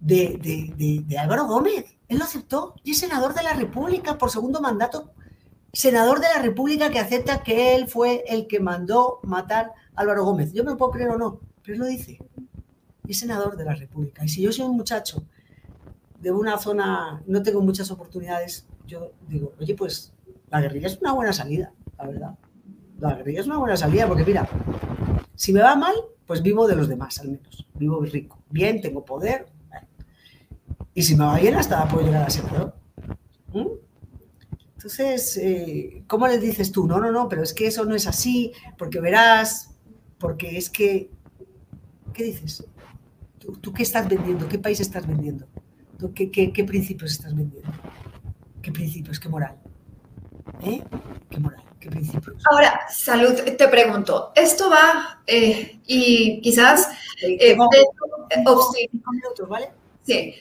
de, 0.00 1.04
Álvaro 1.18 1.46
Gómez. 1.46 1.84
Él 2.08 2.18
lo 2.18 2.24
aceptó 2.24 2.74
y 2.84 2.92
es 2.92 2.98
senador 2.98 3.34
de 3.34 3.42
la 3.42 3.54
República 3.54 4.18
por 4.18 4.30
segundo 4.30 4.60
mandato. 4.60 5.12
Senador 5.72 6.20
de 6.20 6.28
la 6.34 6.42
República 6.42 6.90
que 6.90 6.98
acepta 6.98 7.42
que 7.42 7.74
él 7.74 7.88
fue 7.88 8.24
el 8.28 8.46
que 8.46 8.60
mandó 8.60 9.20
matar 9.22 9.72
a 9.94 10.02
Álvaro 10.02 10.24
Gómez. 10.24 10.52
Yo 10.52 10.64
me 10.64 10.70
lo 10.70 10.76
puedo 10.76 10.92
creer 10.92 11.10
o 11.10 11.18
no, 11.18 11.40
pero 11.62 11.74
él 11.74 11.80
lo 11.80 11.86
dice. 11.86 12.18
es 13.06 13.18
senador 13.18 13.56
de 13.56 13.64
la 13.64 13.74
República. 13.74 14.24
Y 14.24 14.28
si 14.28 14.42
yo 14.42 14.52
soy 14.52 14.66
un 14.66 14.76
muchacho 14.76 15.24
de 16.20 16.30
una 16.30 16.58
zona, 16.58 17.22
no 17.26 17.42
tengo 17.42 17.60
muchas 17.60 17.90
oportunidades, 17.90 18.66
yo 18.86 19.12
digo, 19.28 19.52
oye, 19.60 19.74
pues 19.74 20.12
la 20.50 20.60
guerrilla 20.60 20.86
es 20.86 20.98
una 21.00 21.12
buena 21.12 21.32
salida, 21.32 21.72
la 21.98 22.06
verdad. 22.06 22.38
La 22.98 23.14
guerrilla 23.14 23.40
es 23.40 23.46
una 23.46 23.58
buena 23.58 23.76
salida 23.76 24.06
porque 24.08 24.24
mira, 24.24 24.48
si 25.34 25.52
me 25.52 25.60
va 25.60 25.76
mal, 25.76 25.94
pues 26.26 26.42
vivo 26.42 26.66
de 26.66 26.76
los 26.76 26.88
demás 26.88 27.18
al 27.20 27.28
menos. 27.28 27.66
Vivo 27.74 28.00
rico. 28.00 28.42
Bien, 28.50 28.80
tengo 28.80 29.04
poder. 29.04 29.46
Y 30.94 31.02
si 31.02 31.14
me 31.14 31.24
va 31.24 31.38
bien, 31.38 31.54
hasta 31.54 31.86
puedo 31.88 32.06
llegar 32.06 32.26
a 32.26 32.30
ser 32.30 32.44
peor. 32.44 32.74
¿Mm? 33.52 33.66
Entonces, 34.74 35.36
eh, 35.36 36.04
¿cómo 36.06 36.26
le 36.26 36.38
dices 36.38 36.72
tú? 36.72 36.86
No, 36.86 36.98
no, 36.98 37.10
no, 37.10 37.28
pero 37.28 37.42
es 37.42 37.52
que 37.52 37.66
eso 37.66 37.84
no 37.84 37.94
es 37.94 38.06
así, 38.06 38.52
porque 38.78 39.00
verás, 39.00 39.74
porque 40.18 40.56
es 40.56 40.70
que, 40.70 41.10
¿qué 42.14 42.24
dices? 42.24 42.64
¿Tú, 43.60 43.72
qué 43.72 43.82
estás 43.82 44.08
vendiendo? 44.08 44.48
¿Qué 44.48 44.58
país 44.58 44.80
estás 44.80 45.06
vendiendo? 45.06 45.46
qué, 46.14 46.30
qué 46.30 46.64
principios 46.64 47.12
estás 47.12 47.34
vendiendo? 47.34 47.70
¿Qué 48.62 48.72
principios? 48.72 49.20
¿Qué 49.20 49.28
moral? 49.28 49.56
¿Eh? 50.62 50.82
¿Qué 51.30 51.38
moral? 51.38 51.62
Ahora, 52.50 52.86
salud, 52.88 53.34
te 53.34 53.68
pregunto, 53.68 54.32
esto 54.34 54.70
va 54.70 55.20
eh, 55.26 55.80
y 55.86 56.40
quizás 56.40 56.88
eh, 57.22 57.56
Petro, 57.56 57.66
Sí, 60.06 60.34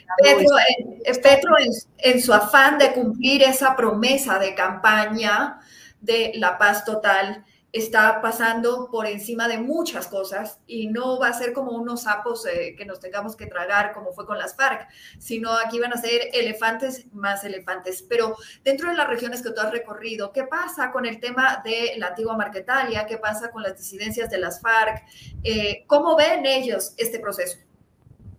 Petro, 1.23 1.55
en, 1.97 2.21
su 2.21 2.33
afán 2.33 2.77
de 2.77 2.93
cumplir 2.93 3.41
esa 3.41 3.75
promesa 3.75 4.37
de 4.37 4.53
campaña 4.53 5.59
de 5.99 6.33
la 6.35 6.57
paz 6.57 6.85
total, 6.85 7.43
está 7.75 8.21
pasando 8.21 8.87
por 8.89 9.05
encima 9.05 9.49
de 9.49 9.57
muchas 9.57 10.07
cosas 10.07 10.59
y 10.65 10.87
no 10.87 11.19
va 11.19 11.27
a 11.27 11.33
ser 11.33 11.51
como 11.51 11.71
unos 11.71 12.03
sapos 12.03 12.45
eh, 12.45 12.73
que 12.77 12.85
nos 12.85 13.01
tengamos 13.01 13.35
que 13.35 13.47
tragar 13.47 13.91
como 13.91 14.13
fue 14.13 14.25
con 14.25 14.37
las 14.37 14.55
FARC, 14.55 14.87
sino 15.19 15.51
aquí 15.51 15.77
van 15.79 15.91
a 15.91 15.97
ser 15.97 16.29
elefantes 16.31 17.11
más 17.11 17.43
elefantes. 17.43 18.01
Pero 18.01 18.37
dentro 18.63 18.89
de 18.89 18.95
las 18.95 19.07
regiones 19.07 19.41
que 19.41 19.51
tú 19.51 19.59
has 19.59 19.73
recorrido, 19.73 20.31
¿qué 20.31 20.45
pasa 20.45 20.93
con 20.93 21.05
el 21.05 21.19
tema 21.19 21.61
de 21.65 21.95
la 21.97 22.07
antigua 22.07 22.37
Marquetalia? 22.37 23.05
¿Qué 23.05 23.17
pasa 23.17 23.51
con 23.51 23.61
las 23.61 23.77
disidencias 23.77 24.29
de 24.29 24.37
las 24.37 24.61
FARC? 24.61 25.03
Eh, 25.43 25.83
¿Cómo 25.85 26.15
ven 26.15 26.45
ellos 26.45 26.93
este 26.95 27.19
proceso? 27.19 27.57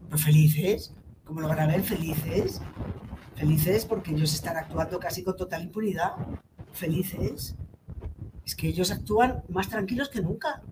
Pues 0.09 0.25
felices, 0.25 0.95
como 1.27 1.43
lo 1.43 1.49
van 1.49 1.61
a 1.61 1.67
ver, 1.67 1.83
felices. 1.83 2.63
Felices 3.35 3.85
porque 3.85 4.13
ellos 4.13 4.33
están 4.33 4.57
actuando 4.57 4.99
casi 4.99 5.23
con 5.23 5.37
total 5.37 5.65
impunidad. 5.65 6.13
Felices 6.73 7.55
es 8.47 8.55
que 8.55 8.69
ellos 8.69 8.93
actúan 8.93 9.43
más 9.49 9.69
tranquilos 9.69 10.09
que 10.09 10.23
nunca. 10.23 10.63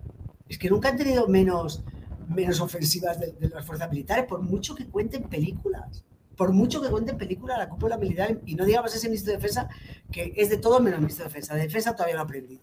Es 0.47 0.57
que 0.57 0.69
nunca 0.69 0.89
han 0.89 0.97
tenido 0.97 1.27
menos, 1.27 1.83
menos 2.29 2.61
ofensivas 2.61 3.19
de, 3.19 3.35
las 3.49 3.65
fuerzas 3.65 3.89
militares, 3.91 4.25
por 4.25 4.41
mucho 4.41 4.73
que 4.73 4.87
cuenten 4.87 5.23
películas. 5.23 6.05
Por 6.37 6.53
mucho 6.53 6.81
que 6.81 6.89
cuenten 6.89 7.17
películas, 7.17 7.57
la 7.57 7.69
cúpula 7.69 7.97
militar, 7.97 8.39
y 8.45 8.55
no 8.55 8.65
digamos 8.65 8.95
ese 8.95 9.09
ministro 9.09 9.31
de 9.31 9.37
Defensa, 9.37 9.69
que 10.09 10.33
es 10.37 10.49
de 10.49 10.57
todo 10.57 10.79
menos 10.79 11.01
ministro 11.01 11.25
de 11.25 11.29
Defensa. 11.29 11.55
De 11.55 11.61
Defensa 11.61 11.93
todavía 11.93 12.15
no 12.15 12.21
ha 12.21 12.23
aprendido. 12.23 12.61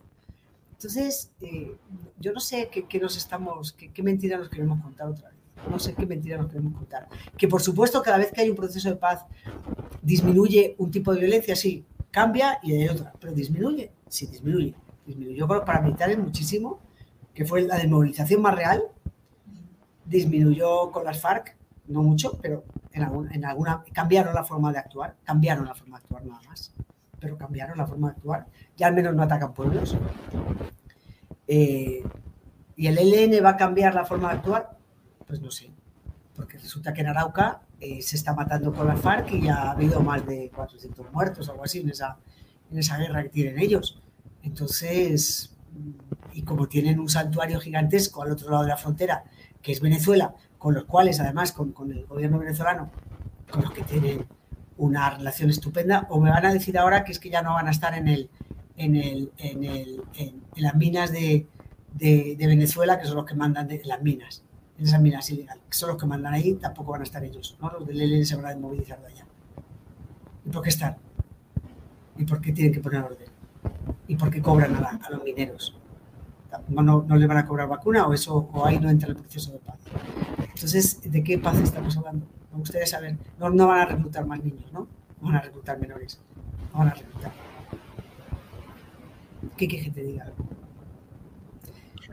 Entonces, 0.72 1.30
eh, 1.42 1.76
yo 2.18 2.32
no 2.32 2.40
sé 2.40 2.70
qué, 2.70 2.98
nos 2.98 3.16
estamos, 3.16 3.72
qué, 3.72 3.92
qué 3.92 4.02
mentira 4.02 4.38
nos 4.38 4.48
queremos 4.48 4.82
contar 4.82 5.08
otra 5.08 5.28
vez. 5.28 5.38
No 5.70 5.78
sé 5.78 5.94
qué 5.94 6.06
mentira 6.06 6.38
nos 6.38 6.48
queremos 6.48 6.74
contar. 6.74 7.08
Que 7.36 7.48
por 7.48 7.62
supuesto, 7.62 8.02
cada 8.02 8.16
vez 8.16 8.32
que 8.32 8.40
hay 8.40 8.50
un 8.50 8.56
proceso 8.56 8.88
de 8.88 8.96
paz, 8.96 9.24
disminuye 10.00 10.74
un 10.78 10.90
tipo 10.90 11.12
de 11.12 11.20
violencia, 11.20 11.54
sí, 11.54 11.84
cambia 12.10 12.58
y 12.62 12.76
hay 12.76 12.88
otra, 12.88 13.12
pero 13.20 13.32
disminuye, 13.32 13.92
sí, 14.08 14.26
disminuye 14.26 14.74
disminuyó 15.06 15.46
con 15.46 15.58
los 15.58 15.66
paramilitares 15.66 16.18
muchísimo, 16.18 16.80
que 17.34 17.44
fue 17.44 17.62
la 17.62 17.76
desmovilización 17.76 18.42
más 18.42 18.54
real, 18.54 18.82
disminuyó 20.04 20.90
con 20.90 21.04
las 21.04 21.20
FARC, 21.20 21.56
no 21.86 22.02
mucho, 22.02 22.38
pero 22.40 22.64
en, 22.92 23.44
alguna, 23.44 23.84
cambiaron 23.92 24.34
la 24.34 24.44
forma 24.44 24.72
de 24.72 24.78
actuar, 24.78 25.16
cambiaron 25.24 25.66
la 25.66 25.74
forma 25.74 25.98
de 25.98 26.04
actuar 26.04 26.24
nada 26.24 26.40
más, 26.46 26.74
pero 27.18 27.36
cambiaron 27.36 27.78
la 27.78 27.86
forma 27.86 28.08
de 28.08 28.16
actuar, 28.16 28.46
ya 28.76 28.88
al 28.88 28.94
menos 28.94 29.14
no 29.14 29.22
atacan 29.22 29.54
pueblos. 29.54 29.96
Eh, 31.46 32.02
¿Y 32.76 32.86
el 32.86 32.98
ELN 32.98 33.44
va 33.44 33.50
a 33.50 33.56
cambiar 33.56 33.94
la 33.94 34.04
forma 34.04 34.30
de 34.30 34.38
actuar? 34.38 34.76
Pues 35.26 35.40
no 35.40 35.50
sé, 35.50 35.70
porque 36.34 36.58
resulta 36.58 36.92
que 36.92 37.00
en 37.00 37.08
Arauca 37.08 37.62
eh, 37.80 38.02
se 38.02 38.16
está 38.16 38.34
matando 38.34 38.72
con 38.72 38.86
las 38.86 39.00
FARC 39.00 39.32
y 39.32 39.42
ya 39.42 39.56
ha 39.56 39.70
habido 39.72 40.00
más 40.00 40.26
de 40.26 40.50
400 40.54 41.12
muertos, 41.12 41.48
algo 41.48 41.64
así, 41.64 41.80
en 41.80 41.90
esa, 41.90 42.16
en 42.70 42.78
esa 42.78 42.96
guerra 42.98 43.22
que 43.24 43.28
tienen 43.30 43.58
ellos. 43.58 44.02
Entonces, 44.42 45.54
y 46.32 46.42
como 46.42 46.68
tienen 46.68 46.98
un 46.98 47.08
santuario 47.08 47.60
gigantesco 47.60 48.22
al 48.22 48.32
otro 48.32 48.50
lado 48.50 48.62
de 48.62 48.68
la 48.70 48.76
frontera, 48.76 49.24
que 49.60 49.72
es 49.72 49.80
Venezuela, 49.80 50.34
con 50.58 50.74
los 50.74 50.84
cuales 50.84 51.20
además 51.20 51.52
con, 51.52 51.74
el 51.90 52.06
gobierno 52.06 52.38
venezolano, 52.38 52.90
con 53.50 53.62
los 53.62 53.72
que 53.72 53.82
tienen 53.82 54.26
una 54.76 55.10
relación 55.10 55.50
estupenda, 55.50 56.06
o 56.10 56.20
me 56.20 56.30
van 56.30 56.46
a 56.46 56.52
decir 56.52 56.78
ahora 56.78 57.04
que 57.04 57.12
es 57.12 57.18
que 57.18 57.30
ya 57.30 57.42
no 57.42 57.54
van 57.54 57.68
a 57.68 57.70
estar 57.70 57.94
en, 57.94 58.08
el, 58.08 58.30
en, 58.76 58.96
el, 58.96 59.32
en, 59.38 59.64
el, 59.64 60.02
en, 60.14 60.42
las 60.56 60.74
minas 60.74 61.12
de, 61.12 61.46
Venezuela, 61.98 62.98
que 62.98 63.06
son 63.06 63.16
los 63.16 63.26
que 63.26 63.34
mandan 63.34 63.68
de, 63.68 63.80
las 63.84 64.02
minas, 64.02 64.42
en 64.78 64.86
esas 64.86 65.00
minas 65.00 65.30
ilegales, 65.30 65.62
que 65.68 65.76
son 65.76 65.90
los 65.90 65.98
que 65.98 66.06
mandan 66.06 66.34
ahí, 66.34 66.54
tampoco 66.54 66.92
van 66.92 67.02
a 67.02 67.04
estar 67.04 67.22
ellos, 67.22 67.56
¿no? 67.60 67.70
los 67.70 67.86
del 67.86 68.00
ELN 68.00 68.26
se 68.26 68.36
van 68.36 68.46
a 68.46 68.48
desmovilizar 68.48 69.00
de 69.00 69.06
allá. 69.08 69.26
¿Y 70.44 70.50
por 70.50 70.62
qué 70.62 70.70
están? 70.70 70.96
¿Y 72.16 72.24
por 72.24 72.40
qué 72.40 72.52
tienen 72.52 72.72
que 72.72 72.80
poner 72.80 73.02
orden? 73.02 73.31
¿Y 74.08 74.16
por 74.16 74.30
qué 74.30 74.42
cobran 74.42 74.74
a, 74.76 75.00
a 75.02 75.10
los 75.10 75.22
mineros? 75.22 75.76
¿No, 76.68 76.82
no, 76.82 77.04
no 77.06 77.16
le 77.16 77.26
van 77.26 77.38
a 77.38 77.46
cobrar 77.46 77.68
vacuna 77.68 78.06
o 78.06 78.12
eso 78.12 78.48
o 78.52 78.66
ahí 78.66 78.78
no 78.78 78.90
entra 78.90 79.08
el 79.08 79.16
proceso 79.16 79.52
de 79.52 79.58
paz? 79.58 79.78
Entonces, 80.38 81.00
¿de 81.10 81.24
qué 81.24 81.38
paz 81.38 81.58
estamos 81.58 81.96
hablando? 81.96 82.26
Me 82.52 82.58
gustaría 82.58 82.86
saber. 82.86 83.16
No, 83.38 83.50
no 83.50 83.68
van 83.68 83.80
a 83.80 83.84
reclutar 83.86 84.26
más 84.26 84.42
niños, 84.42 84.70
¿no? 84.72 84.86
No 85.20 85.28
van 85.28 85.36
a 85.36 85.40
reclutar 85.40 85.78
menores. 85.78 86.20
No 86.72 86.80
van 86.80 86.88
a 86.88 86.94
reclutar. 86.94 87.32
¿Qué 89.56 89.66
quieres 89.66 89.86
que 89.86 89.92
te 89.92 90.02
diga? 90.02 90.32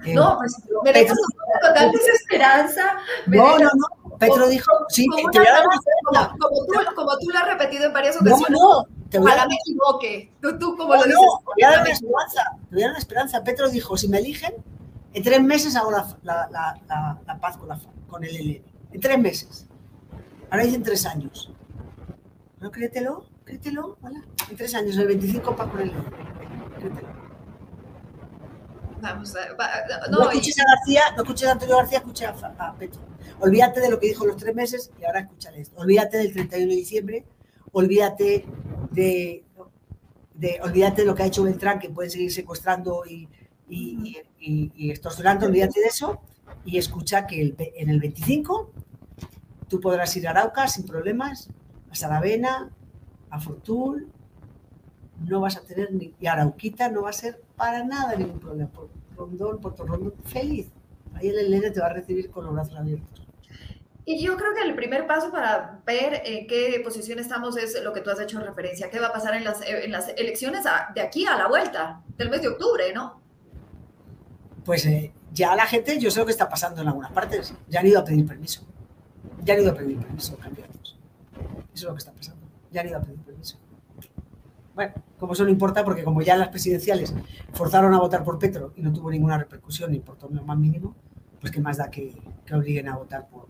Eh, 0.05 0.13
no, 0.15 0.38
pues 0.38 0.55
Petro, 0.83 1.13
una 1.13 1.69
total 1.69 1.91
desesperanza. 1.91 2.83
No, 3.27 3.59
no, 3.59 3.69
no. 3.75 4.17
Petro 4.17 4.47
dijo, 4.47 4.71
sí, 4.89 5.05
como, 5.07 5.29
te 5.29 5.39
voy 5.39 5.47
a 5.47 5.51
dar 5.51 5.63
una 5.65 6.29
como, 6.29 6.39
como, 6.39 6.65
tú, 6.65 6.95
como 6.95 7.17
tú 7.17 7.29
lo 7.29 7.39
has 7.39 7.47
repetido 7.47 7.85
en 7.85 7.93
varias 7.93 8.15
ocasiones. 8.15 8.49
No, 8.49 8.83
no. 8.83 8.98
Te 9.09 9.17
Ojalá 9.17 9.43
a... 9.43 9.47
me 9.47 9.55
equivoque. 9.55 10.31
Tú, 10.41 10.57
tú 10.59 10.77
como 10.77 10.93
no, 10.95 11.01
lo 11.01 11.05
dices. 11.05 11.15
No, 11.15 11.41
voy 11.43 11.63
a 11.63 11.69
dar 11.71 11.81
una 11.81 11.91
esperanza. 11.91 12.43
Te 12.69 12.75
voy 12.75 12.81
a 12.81 12.85
dar 12.85 12.91
una 12.91 12.99
esperanza. 12.99 13.43
Petro 13.43 13.69
dijo, 13.69 13.97
si 13.97 14.07
me 14.07 14.19
eligen, 14.19 14.53
en 15.13 15.23
tres 15.23 15.41
meses 15.41 15.75
hago 15.75 15.91
la, 15.91 16.17
la, 16.23 16.47
la, 16.51 17.19
la 17.25 17.39
paz 17.39 17.57
con, 18.07 18.23
el 18.23 18.35
ELN. 18.35 18.63
En 18.91 19.01
tres 19.01 19.19
meses. 19.19 19.65
Ahora 20.49 20.63
dicen 20.63 20.83
tres 20.83 21.05
años. 21.05 21.51
¿No 22.59 22.71
créetelo? 22.71 23.25
Créetelo, 23.45 23.97
¿vale? 24.01 24.21
En 24.49 24.57
tres 24.57 24.75
años, 24.75 24.97
el 24.97 25.07
25 25.07 25.55
para 25.55 25.71
con 25.71 25.81
el 25.81 25.89
ELN. 25.89 26.05
Créetelo. 26.79 27.19
Vamos 29.01 29.33
a, 29.35 29.53
va, 29.53 29.69
no, 30.11 30.19
no, 30.19 30.29
escuches 30.29 30.57
y... 30.57 30.61
a 30.61 30.65
García, 30.75 31.01
no 31.15 31.23
escuches 31.23 31.47
a 31.47 31.51
Antonio 31.53 31.77
García, 31.77 31.99
escuches 31.99 32.27
a, 32.27 32.55
a, 32.59 32.75
Petro. 32.75 33.01
Olvídate 33.39 33.79
de 33.79 33.89
lo 33.89 33.97
que 33.97 34.07
dijo 34.07 34.25
los 34.25 34.35
tres 34.35 34.53
meses 34.53 34.91
y 34.99 35.05
ahora 35.05 35.21
escúchale 35.21 35.61
esto. 35.61 35.79
Olvídate 35.79 36.17
del 36.17 36.33
31 36.33 36.69
de 36.69 36.75
diciembre, 36.75 37.25
olvídate 37.71 38.45
de, 38.91 39.43
de, 40.34 40.60
olvídate 40.63 41.02
de 41.02 41.08
lo 41.08 41.15
que 41.15 41.23
ha 41.23 41.28
hecho 41.28 41.43
Beltrán, 41.43 41.80
que 41.80 41.89
puede 41.89 42.10
seguir 42.10 42.32
secuestrando 42.32 43.04
y, 43.06 43.28
y, 43.67 44.17
y, 44.39 44.91
olvídate 44.91 45.80
de 45.80 45.88
eso 45.88 46.21
y 46.65 46.78
escucha 46.78 47.28
que 47.28 47.41
el, 47.41 47.56
en 47.58 47.89
el 47.89 47.99
25 47.99 48.71
tú 49.67 49.80
podrás 49.80 50.15
ir 50.17 50.28
a 50.28 50.32
Arauca 50.32 50.67
sin 50.67 50.86
problemas, 50.86 51.49
a 51.91 51.95
Saravena, 51.95 52.71
a 53.30 53.39
Fortul, 53.39 54.10
no 55.28 55.41
vas 55.41 55.58
a 55.58 55.62
tener 55.62 55.91
ni, 55.93 56.13
y 56.19 56.28
Arauquita 56.28 56.89
no 56.89 57.04
va 57.04 57.10
a 57.10 57.13
ser 57.13 57.41
para 57.56 57.84
nada 57.84 58.15
ningún 58.15 58.39
problema. 58.39 58.69
Por 58.71 58.89
Rondón, 59.15 59.60
Puerto 59.60 59.86
Rondón, 59.86 60.13
feliz. 60.25 60.67
Ahí 61.13 61.28
el 61.28 61.39
Elena 61.39 61.71
te 61.71 61.82
va 61.82 61.88
a 61.88 61.93
recibir 61.93 62.30
con 62.32 62.45
los 62.45 62.54
brazos 62.54 62.78
abiertos. 62.78 63.28
Y 64.09 64.17
yo 64.17 64.35
creo 64.37 64.55
que 64.55 64.63
el 64.63 64.73
primer 64.73 65.05
paso 65.05 65.29
para 65.29 65.81
ver 65.85 66.23
en 66.25 66.47
qué 66.47 66.81
posición 66.83 67.19
estamos 67.19 67.55
es 67.57 67.79
lo 67.83 67.93
que 67.93 68.01
tú 68.01 68.09
has 68.09 68.19
hecho 68.19 68.39
referencia. 68.39 68.89
¿Qué 68.89 68.99
va 68.99 69.09
a 69.09 69.13
pasar 69.13 69.35
en 69.35 69.43
las, 69.43 69.61
en 69.61 69.91
las 69.91 70.09
elecciones 70.17 70.63
de 70.95 71.01
aquí 71.01 71.27
a 71.27 71.37
la 71.37 71.47
vuelta 71.47 72.01
del 72.17 72.31
mes 72.31 72.41
de 72.41 72.47
octubre, 72.47 72.91
no? 72.91 73.21
Pues 74.65 74.83
eh, 74.87 75.13
ya 75.31 75.55
la 75.55 75.67
gente, 75.67 75.99
yo 75.99 76.09
sé 76.09 76.21
lo 76.21 76.25
que 76.25 76.31
está 76.31 76.49
pasando 76.49 76.81
en 76.81 76.87
algunas 76.87 77.11
partes. 77.11 77.53
Ya 77.67 77.81
han 77.81 77.85
ido 77.85 77.99
a 77.99 78.03
pedir 78.03 78.25
permiso. 78.25 78.65
Ya 79.43 79.53
han 79.53 79.61
ido 79.61 79.73
a 79.73 79.75
pedir 79.75 79.99
permiso 79.99 80.31
los 80.31 80.41
candidatos. 80.41 80.97
Eso 81.35 81.73
es 81.75 81.83
lo 81.83 81.93
que 81.93 81.99
está 81.99 82.11
pasando. 82.11 82.47
Ya 82.71 82.81
han 82.81 82.87
ido 82.87 82.97
a 82.97 83.01
pedir 83.01 83.19
permiso. 83.19 83.59
Bueno, 84.73 84.93
como 85.19 85.33
eso 85.33 85.43
no 85.43 85.51
importa, 85.51 85.85
porque 85.85 86.03
como 86.03 86.23
ya 86.23 86.35
las 86.35 86.47
presidenciales 86.47 87.13
forzaron 87.53 87.93
a 87.93 87.99
votar 87.99 88.23
por 88.23 88.39
Petro 88.39 88.73
y 88.75 88.81
no 88.81 88.91
tuvo 88.91 89.11
ninguna 89.11 89.37
repercusión 89.37 89.91
ni 89.91 89.99
por 89.99 90.17
todo 90.17 90.31
más 90.31 90.57
mínimo, 90.57 90.95
pues 91.39 91.53
qué 91.53 91.61
más 91.61 91.77
da 91.77 91.91
que, 91.91 92.17
que 92.43 92.55
obliguen 92.55 92.87
a 92.87 92.97
votar 92.97 93.27
por, 93.27 93.47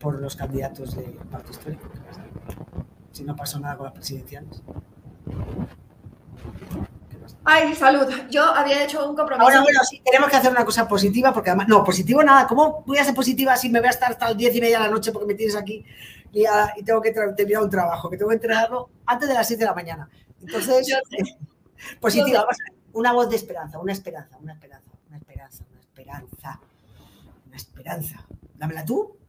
por 0.00 0.18
los 0.18 0.34
candidatos 0.34 0.96
del 0.96 1.12
pacto 1.30 1.52
histórico. 1.52 1.88
Si 3.12 3.22
no 3.22 3.36
pasó 3.36 3.60
nada 3.60 3.76
con 3.76 3.84
las 3.84 3.94
presidenciales. 3.94 4.62
Ay, 7.44 7.74
salud. 7.74 8.06
Yo 8.30 8.44
había 8.44 8.84
hecho 8.84 9.08
un 9.08 9.14
compromiso. 9.14 9.44
Ahora, 9.44 9.62
bueno, 9.62 9.80
sí, 9.88 10.00
tenemos 10.04 10.30
que 10.30 10.36
hacer 10.36 10.50
una 10.50 10.64
cosa 10.64 10.88
positiva, 10.88 11.32
porque 11.32 11.50
además, 11.50 11.68
no, 11.68 11.84
positivo 11.84 12.22
nada. 12.22 12.46
¿Cómo 12.46 12.82
voy 12.86 12.98
a 12.98 13.04
ser 13.04 13.14
positiva 13.14 13.56
si 13.56 13.68
me 13.68 13.80
voy 13.80 13.88
a 13.88 13.90
estar 13.90 14.10
hasta 14.10 14.28
las 14.28 14.36
diez 14.36 14.54
y 14.56 14.60
media 14.60 14.78
de 14.78 14.86
la 14.86 14.90
noche 14.90 15.12
porque 15.12 15.26
me 15.26 15.34
tienes 15.34 15.54
aquí 15.54 15.84
y, 16.32 16.46
a, 16.46 16.72
y 16.76 16.82
tengo 16.82 17.02
que 17.02 17.12
terminar 17.12 17.62
un 17.62 17.70
trabajo, 17.70 18.08
que 18.08 18.16
tengo 18.16 18.30
que 18.30 18.36
entrenarlo 18.36 18.90
antes 19.04 19.28
de 19.28 19.34
las 19.34 19.46
7 19.46 19.60
de 19.60 19.66
la 19.66 19.74
mañana? 19.74 20.08
Entonces, 20.40 20.94
positiva, 22.00 22.40
vamos 22.40 22.56
a 22.60 22.70
ver, 22.70 22.78
una 22.94 23.12
voz 23.12 23.28
de 23.28 23.36
esperanza, 23.36 23.78
una 23.78 23.92
esperanza, 23.92 24.38
una 24.38 24.52
esperanza, 24.54 24.92
una 25.08 25.16
esperanza, 25.18 25.64
una 25.70 25.80
esperanza, 25.80 26.60
una 27.46 27.56
esperanza. 27.56 28.26
Dámela 28.54 28.84
tú. 28.84 29.19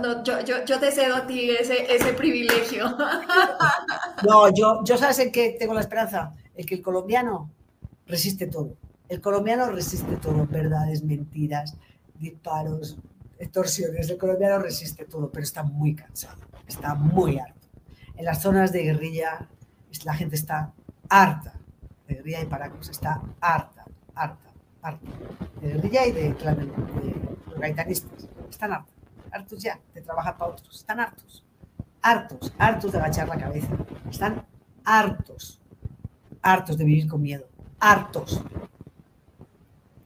No, 0.00 0.22
yo, 0.24 0.80
te 0.80 0.90
cedo 0.90 1.16
a 1.16 1.26
ti 1.26 1.50
ese, 1.50 2.12
privilegio. 2.14 2.96
No, 4.26 4.48
yo, 4.54 4.84
yo 4.84 4.96
sabes 4.96 5.18
en 5.18 5.32
qué 5.32 5.56
tengo 5.58 5.74
la 5.74 5.80
esperanza 5.80 6.32
el 6.54 6.64
que 6.64 6.76
el 6.76 6.82
colombiano 6.82 7.50
resiste 8.06 8.46
todo. 8.46 8.76
El 9.08 9.20
colombiano 9.20 9.66
resiste 9.66 10.16
todo, 10.16 10.46
verdades, 10.46 11.02
mentiras, 11.02 11.76
disparos, 12.14 12.96
extorsiones. 13.38 14.08
El 14.08 14.18
colombiano 14.18 14.58
resiste 14.60 15.04
todo, 15.04 15.30
pero 15.30 15.42
está 15.42 15.64
muy 15.64 15.94
cansado, 15.94 16.40
está 16.68 16.94
muy 16.94 17.38
harto. 17.38 17.68
En 18.16 18.24
las 18.24 18.40
zonas 18.40 18.72
de 18.72 18.84
guerrilla 18.84 19.48
la 20.04 20.14
gente 20.14 20.36
está 20.36 20.72
harta 21.08 21.54
de 22.08 22.14
guerrilla 22.14 22.42
y 22.42 22.46
paracos, 22.46 22.88
está 22.88 23.20
harta, 23.40 23.84
harta, 24.14 24.50
harta. 24.82 25.06
De 25.60 25.68
guerrilla 25.68 26.06
y 26.06 26.12
de, 26.12 26.22
de, 26.22 26.54
de. 27.84 28.02
Están 28.50 28.72
hartos, 28.72 28.91
hartos 29.32 29.62
ya 29.62 29.80
de 29.94 30.02
trabajar 30.02 30.36
para 30.36 30.52
otros. 30.52 30.76
Están 30.76 31.00
hartos, 31.00 31.44
hartos, 32.00 32.52
hartos 32.58 32.92
de 32.92 32.98
agachar 32.98 33.28
la 33.28 33.38
cabeza. 33.38 33.70
Están 34.10 34.46
hartos 34.84 35.62
hartos 36.42 36.76
de 36.76 36.84
vivir 36.84 37.08
con 37.08 37.22
miedo, 37.22 37.46
hartos. 37.78 38.42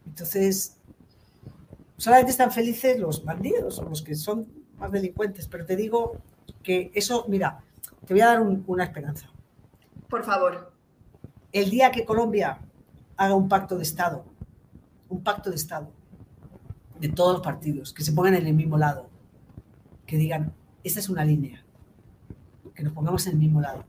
Entonces, 0.07 0.77
solamente 1.97 2.31
están 2.31 2.53
felices 2.53 3.01
los 3.01 3.25
bandidos 3.25 3.79
o 3.79 3.85
los 3.85 4.03
que 4.03 4.15
son 4.15 4.47
más 4.79 4.93
delincuentes, 4.93 5.49
pero 5.49 5.65
te 5.65 5.75
digo 5.75 6.19
que 6.63 6.91
eso, 6.95 7.25
mira, 7.29 7.63
te 8.07 8.15
voy 8.15 8.21
a 8.21 8.27
dar 8.27 8.41
un, 8.43 8.63
una 8.67 8.85
esperanza. 8.85 9.29
Por 10.09 10.25
favor. 10.25 10.73
El 11.53 11.71
día 11.71 11.91
que 11.91 12.05
Colombia 12.05 12.59
haga 13.17 13.35
un 13.35 13.49
pacto 13.49 13.77
de 13.77 13.83
Estado, 13.83 14.25
un 15.09 15.23
pacto 15.23 15.49
de 15.49 15.57
Estado 15.57 15.91
de 17.01 17.09
todos 17.09 17.35
los 17.35 17.43
partidos, 17.43 17.93
que 17.95 18.05
se 18.05 18.13
pongan 18.13 18.35
en 18.35 18.47
el 18.47 18.55
mismo 18.55 18.77
lado, 18.77 19.09
que 20.07 20.17
digan, 20.17 20.55
esta 20.85 21.01
es 21.01 21.09
una 21.09 21.25
línea, 21.25 21.65
que 22.75 22.83
nos 22.83 22.93
pongamos 22.93 23.27
en 23.27 23.33
el 23.33 23.39
mismo 23.39 23.61
lado 23.61 23.85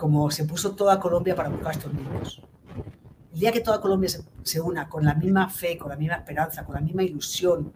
como 0.00 0.30
se 0.30 0.46
puso 0.46 0.74
toda 0.74 0.98
Colombia 0.98 1.36
para 1.36 1.50
buscar 1.50 1.68
a 1.68 1.72
estos 1.72 1.92
niños. 1.92 2.40
El 3.34 3.38
día 3.38 3.52
que 3.52 3.60
toda 3.60 3.82
Colombia 3.82 4.08
se, 4.08 4.22
se, 4.42 4.58
una 4.58 4.88
con 4.88 5.04
la 5.04 5.12
misma 5.12 5.50
fe, 5.50 5.76
con 5.76 5.90
la 5.90 5.96
misma 5.96 6.16
esperanza, 6.16 6.64
con 6.64 6.74
la 6.74 6.80
misma 6.80 7.02
ilusión, 7.02 7.70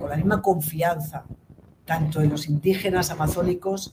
con 0.00 0.08
la 0.08 0.16
misma 0.16 0.40
confianza, 0.40 1.26
tanto 1.84 2.22
en 2.22 2.30
los 2.30 2.48
indígenas 2.48 3.10
amazónicos 3.10 3.92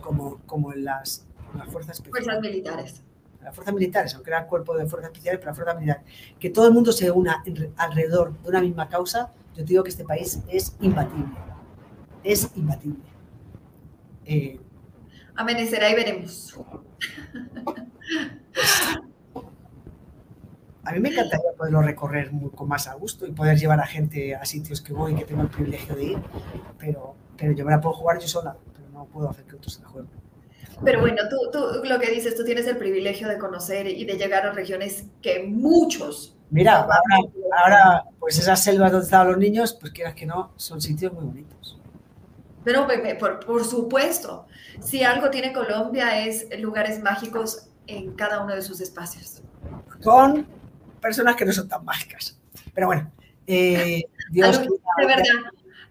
como, 0.00 0.38
como 0.46 0.72
en 0.72 0.86
las, 0.86 1.26
en 1.52 1.58
las 1.58 1.68
fuerzas, 1.68 2.02
fuerzas 2.02 2.40
militares. 2.40 3.02
Las 3.42 3.54
fuerzas 3.54 3.74
militares, 3.74 4.14
aunque 4.14 4.30
era 4.30 4.40
el 4.40 4.46
cuerpo 4.46 4.78
de 4.78 4.86
fuerzas 4.86 5.10
especiales, 5.10 5.38
pero 5.40 5.50
las 5.50 5.56
fuerzas 5.58 5.76
militares. 5.76 6.06
Que 6.40 6.48
todo 6.48 6.66
el 6.68 6.72
mundo 6.72 6.90
se 6.90 7.10
una 7.10 7.42
en, 7.44 7.70
alrededor 7.76 8.32
de 8.40 8.48
una 8.48 8.62
misma 8.62 8.88
causa, 8.88 9.30
yo 9.56 9.64
te 9.64 9.70
digo 9.70 9.82
que 9.82 9.90
este 9.90 10.04
país 10.04 10.40
es 10.48 10.76
imbatible. 10.80 11.34
Es 12.22 12.50
imbatible. 12.54 13.04
Eh, 14.26 14.60
Amanecerá 15.34 15.90
y 15.90 15.94
veremos. 15.94 16.58
A 20.84 20.92
mí 20.92 21.00
me 21.00 21.08
encantaría 21.08 21.52
poderlo 21.56 21.82
recorrer 21.82 22.30
con 22.54 22.68
más 22.68 22.86
a 22.86 22.94
gusto 22.94 23.26
y 23.26 23.32
poder 23.32 23.58
llevar 23.58 23.80
a 23.80 23.86
gente 23.86 24.34
a 24.36 24.44
sitios 24.44 24.80
que 24.80 24.92
voy 24.92 25.12
y 25.12 25.16
que 25.16 25.24
tengo 25.24 25.42
el 25.42 25.48
privilegio 25.48 25.96
de 25.96 26.04
ir, 26.04 26.18
pero, 26.78 27.16
pero 27.36 27.52
yo 27.52 27.64
me 27.64 27.72
la 27.72 27.80
puedo 27.80 27.96
jugar 27.96 28.20
yo 28.20 28.28
sola, 28.28 28.56
pero 28.72 28.88
no 28.90 29.06
puedo 29.06 29.28
hacer 29.28 29.44
que 29.46 29.56
otros 29.56 29.74
se 29.74 29.82
la 29.82 29.88
jueguen. 29.88 30.10
Pero 30.84 31.00
bueno, 31.00 31.22
tú, 31.28 31.50
tú 31.50 31.88
lo 31.88 31.98
que 31.98 32.10
dices, 32.10 32.36
tú 32.36 32.44
tienes 32.44 32.66
el 32.66 32.76
privilegio 32.76 33.28
de 33.28 33.38
conocer 33.38 33.88
y 33.88 34.04
de 34.04 34.14
llegar 34.16 34.46
a 34.46 34.52
regiones 34.52 35.06
que 35.22 35.42
muchos. 35.42 36.35
Mira, 36.50 36.82
ahora, 36.82 37.00
ahora 37.58 38.04
pues 38.18 38.38
esas 38.38 38.62
selvas 38.62 38.92
donde 38.92 39.04
estaban 39.04 39.28
los 39.28 39.38
niños, 39.38 39.76
pues 39.80 39.92
quieras 39.92 40.14
que 40.14 40.26
no, 40.26 40.52
son 40.56 40.80
sitios 40.80 41.12
muy 41.12 41.24
bonitos. 41.24 41.78
Pero 42.64 42.86
por, 43.18 43.46
por, 43.46 43.64
supuesto, 43.64 44.46
si 44.80 45.04
algo 45.04 45.30
tiene 45.30 45.52
Colombia 45.52 46.26
es 46.26 46.48
lugares 46.58 47.00
mágicos 47.00 47.68
en 47.86 48.14
cada 48.14 48.42
uno 48.42 48.54
de 48.54 48.62
sus 48.62 48.80
espacios. 48.80 49.40
Con 50.02 50.46
personas 51.00 51.36
que 51.36 51.44
no 51.44 51.52
son 51.52 51.68
tan 51.68 51.84
mágicas. 51.84 52.38
Pero 52.74 52.88
bueno, 52.88 53.10
eh, 53.46 54.02
Dios. 54.30 54.60
de 54.60 55.06
verdad. 55.06 55.24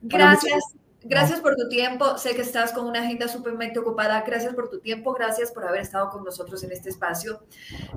Gracias. 0.01 0.75
Gracias 1.07 1.39
por 1.39 1.55
tu 1.55 1.69
tiempo. 1.69 2.17
Sé 2.17 2.35
que 2.35 2.41
estás 2.41 2.71
con 2.71 2.87
una 2.87 3.01
agenda 3.01 3.27
súpermente 3.27 3.77
ocupada. 3.77 4.23
Gracias 4.25 4.55
por 4.55 4.69
tu 4.69 4.79
tiempo. 4.79 5.13
Gracias 5.13 5.51
por 5.51 5.65
haber 5.65 5.81
estado 5.81 6.09
con 6.09 6.23
nosotros 6.23 6.63
en 6.63 6.71
este 6.71 6.89
espacio. 6.89 7.43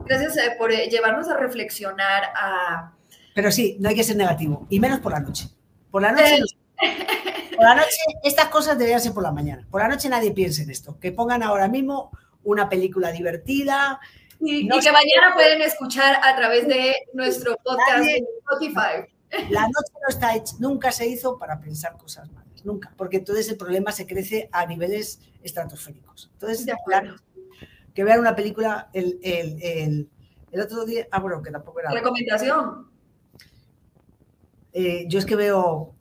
Gracias 0.04 0.36
eh, 0.36 0.54
por 0.58 0.72
eh, 0.72 0.88
llevarnos 0.90 1.28
a 1.28 1.36
reflexionar 1.36 2.24
a... 2.36 2.92
Pero 3.34 3.50
sí, 3.50 3.76
no 3.80 3.88
hay 3.88 3.94
que 3.94 4.04
ser 4.04 4.16
negativo. 4.16 4.66
Y 4.68 4.78
menos 4.78 5.00
por 5.00 5.12
la 5.12 5.20
noche. 5.20 5.48
Por 5.90 6.02
la 6.02 6.12
noche... 6.12 6.40
Por 7.58 7.66
la 7.66 7.74
noche, 7.74 7.96
estas 8.22 8.50
cosas 8.50 8.78
deberían 8.78 9.00
ser 9.00 9.12
por 9.12 9.24
la 9.24 9.32
mañana. 9.32 9.66
Por 9.68 9.80
la 9.80 9.88
noche 9.88 10.08
nadie 10.08 10.30
piense 10.30 10.62
en 10.62 10.70
esto. 10.70 10.96
Que 11.00 11.10
pongan 11.10 11.42
ahora 11.42 11.66
mismo 11.66 12.12
una 12.44 12.68
película 12.68 13.10
divertida. 13.10 13.98
Y, 14.38 14.68
que 14.68 14.92
mañana 14.92 15.34
pueden 15.34 15.60
escuchar 15.62 16.20
a 16.22 16.36
través 16.36 16.68
de 16.68 16.94
nuestro 17.14 17.56
podcast 17.64 18.06
Spotify. 18.06 19.10
La 19.50 19.62
noche 19.62 19.92
no 20.00 20.08
está 20.08 20.34
hecha, 20.34 20.54
nunca 20.58 20.92
se 20.92 21.06
hizo 21.06 21.38
para 21.38 21.60
pensar 21.60 21.96
cosas 21.98 22.30
malas, 22.30 22.47
nunca, 22.64 22.92
porque 22.96 23.18
entonces 23.18 23.48
el 23.48 23.56
problema 23.56 23.92
se 23.92 24.06
crece 24.06 24.48
a 24.52 24.66
niveles 24.66 25.20
estratosféricos. 25.42 26.30
Entonces, 26.32 26.66
claro, 26.84 27.16
que 27.94 28.04
vean 28.04 28.20
una 28.20 28.36
película 28.36 28.90
el, 28.92 29.18
el, 29.22 30.08
el, 30.50 30.60
otro 30.60 30.84
día, 30.84 31.06
ah, 31.10 31.20
bueno, 31.20 31.42
que 31.42 31.50
tampoco 31.50 31.80
era... 31.80 31.90
Recomendación. 31.90 32.88
Eh, 34.72 35.06
yo 35.08 35.18
es 35.18 35.26
que 35.26 35.36
veo, 35.36 35.94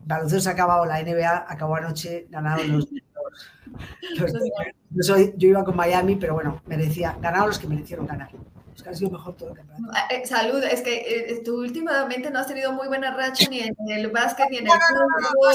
baloncesto 0.00 0.42
se 0.42 0.48
ha 0.48 0.52
acabado, 0.52 0.84
la 0.86 1.02
NBA 1.02 1.46
acabó 1.48 1.76
anoche, 1.76 2.26
ganaron 2.30 2.72
los... 2.72 2.88
yo, 4.90 5.16
yo 5.36 5.48
iba 5.48 5.64
con 5.64 5.76
Miami, 5.76 6.16
pero 6.16 6.34
bueno, 6.34 6.62
merecía, 6.66 7.16
ganaron 7.20 7.48
los 7.48 7.58
que 7.58 7.66
merecieron 7.66 8.06
ganar 8.06 8.30
que 8.82 8.88
ha 8.88 8.94
sido 8.94 9.10
mejor 9.10 9.36
todo 9.36 9.50
el 9.50 9.56
campeonato. 9.56 9.92
Ah, 9.94 10.08
eh, 10.10 10.26
salud, 10.26 10.62
es 10.62 10.80
que 10.82 10.94
eh, 10.96 11.42
tú 11.44 11.60
últimamente 11.60 12.30
no 12.30 12.38
has 12.38 12.46
tenido 12.46 12.72
muy 12.72 12.88
buena 12.88 13.14
racha 13.14 13.48
ni 13.48 13.60
en 13.60 13.74
el 13.88 14.10
básquet 14.10 14.48
ni 14.50 14.58
en 14.58 14.66
el 14.66 14.72
fútbol. 14.72 15.54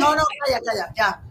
No, 0.00 0.14
no, 0.14 0.22
calla, 0.44 0.60
calla, 0.64 0.92
ya. 0.96 1.22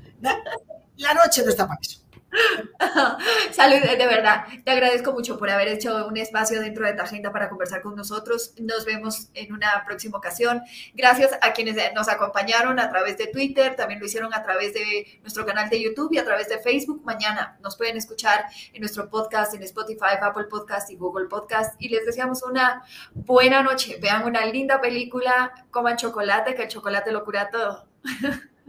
La 0.98 1.14
noche 1.14 1.44
no 1.44 1.50
está 1.50 1.68
para 1.68 1.80
eso. 1.82 2.05
Salud, 3.52 3.78
de 3.82 4.08
verdad. 4.08 4.46
Te 4.64 4.72
agradezco 4.72 5.12
mucho 5.12 5.38
por 5.38 5.50
haber 5.50 5.68
hecho 5.68 6.08
un 6.08 6.18
espacio 6.18 6.60
dentro 6.62 6.86
de 6.86 6.94
tu 6.94 7.02
agenda 7.02 7.32
para 7.32 7.50
conversar 7.50 7.82
con 7.82 7.96
nosotros. 7.96 8.54
Nos 8.60 8.86
vemos 8.86 9.30
en 9.34 9.54
una 9.54 9.84
próxima 9.86 10.18
ocasión. 10.18 10.62
Gracias 10.94 11.32
a 11.42 11.54
quienes 11.54 11.76
nos 11.94 12.08
acompañaron 12.08 12.80
a 12.80 12.90
través 12.90 13.18
de 13.18 13.28
Twitter, 13.28 13.76
también 13.76 14.00
lo 14.00 14.06
hicieron 14.06 14.34
a 14.34 14.44
través 14.44 14.74
de 14.74 15.20
nuestro 15.22 15.46
canal 15.46 15.70
de 15.70 15.82
YouTube 15.82 16.14
y 16.14 16.18
a 16.18 16.26
través 16.26 16.50
de 16.50 16.60
Facebook. 16.60 17.02
Mañana 17.06 17.58
nos 17.62 17.76
pueden 17.76 17.98
escuchar 17.98 18.46
en 18.74 18.82
nuestro 18.82 19.10
podcast, 19.10 19.54
en 19.54 19.64
Spotify, 19.64 20.18
Apple 20.22 20.46
Podcast 20.46 20.90
y 20.92 20.96
Google 20.96 21.28
Podcast. 21.28 21.76
Y 21.80 21.90
les 21.90 22.06
deseamos 22.06 22.44
una 22.44 22.84
buena 23.14 23.62
noche. 23.64 23.98
Vean 24.02 24.26
una 24.26 24.46
linda 24.46 24.82
película, 24.82 25.66
coman 25.72 25.98
chocolate, 25.98 26.56
que 26.56 26.64
el 26.64 26.68
chocolate 26.68 27.12
lo 27.12 27.24
cura 27.24 27.50
todo. 27.50 27.88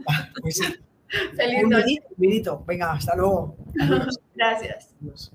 Ah, 0.07 0.29
pues 0.41 0.61
Feliz 1.35 1.63
un 1.63 1.69
noche. 1.69 2.01
Venga, 2.65 2.91
hasta 2.93 3.15
luego. 3.15 3.55
Gracias. 4.35 4.93
Adiós. 5.01 5.31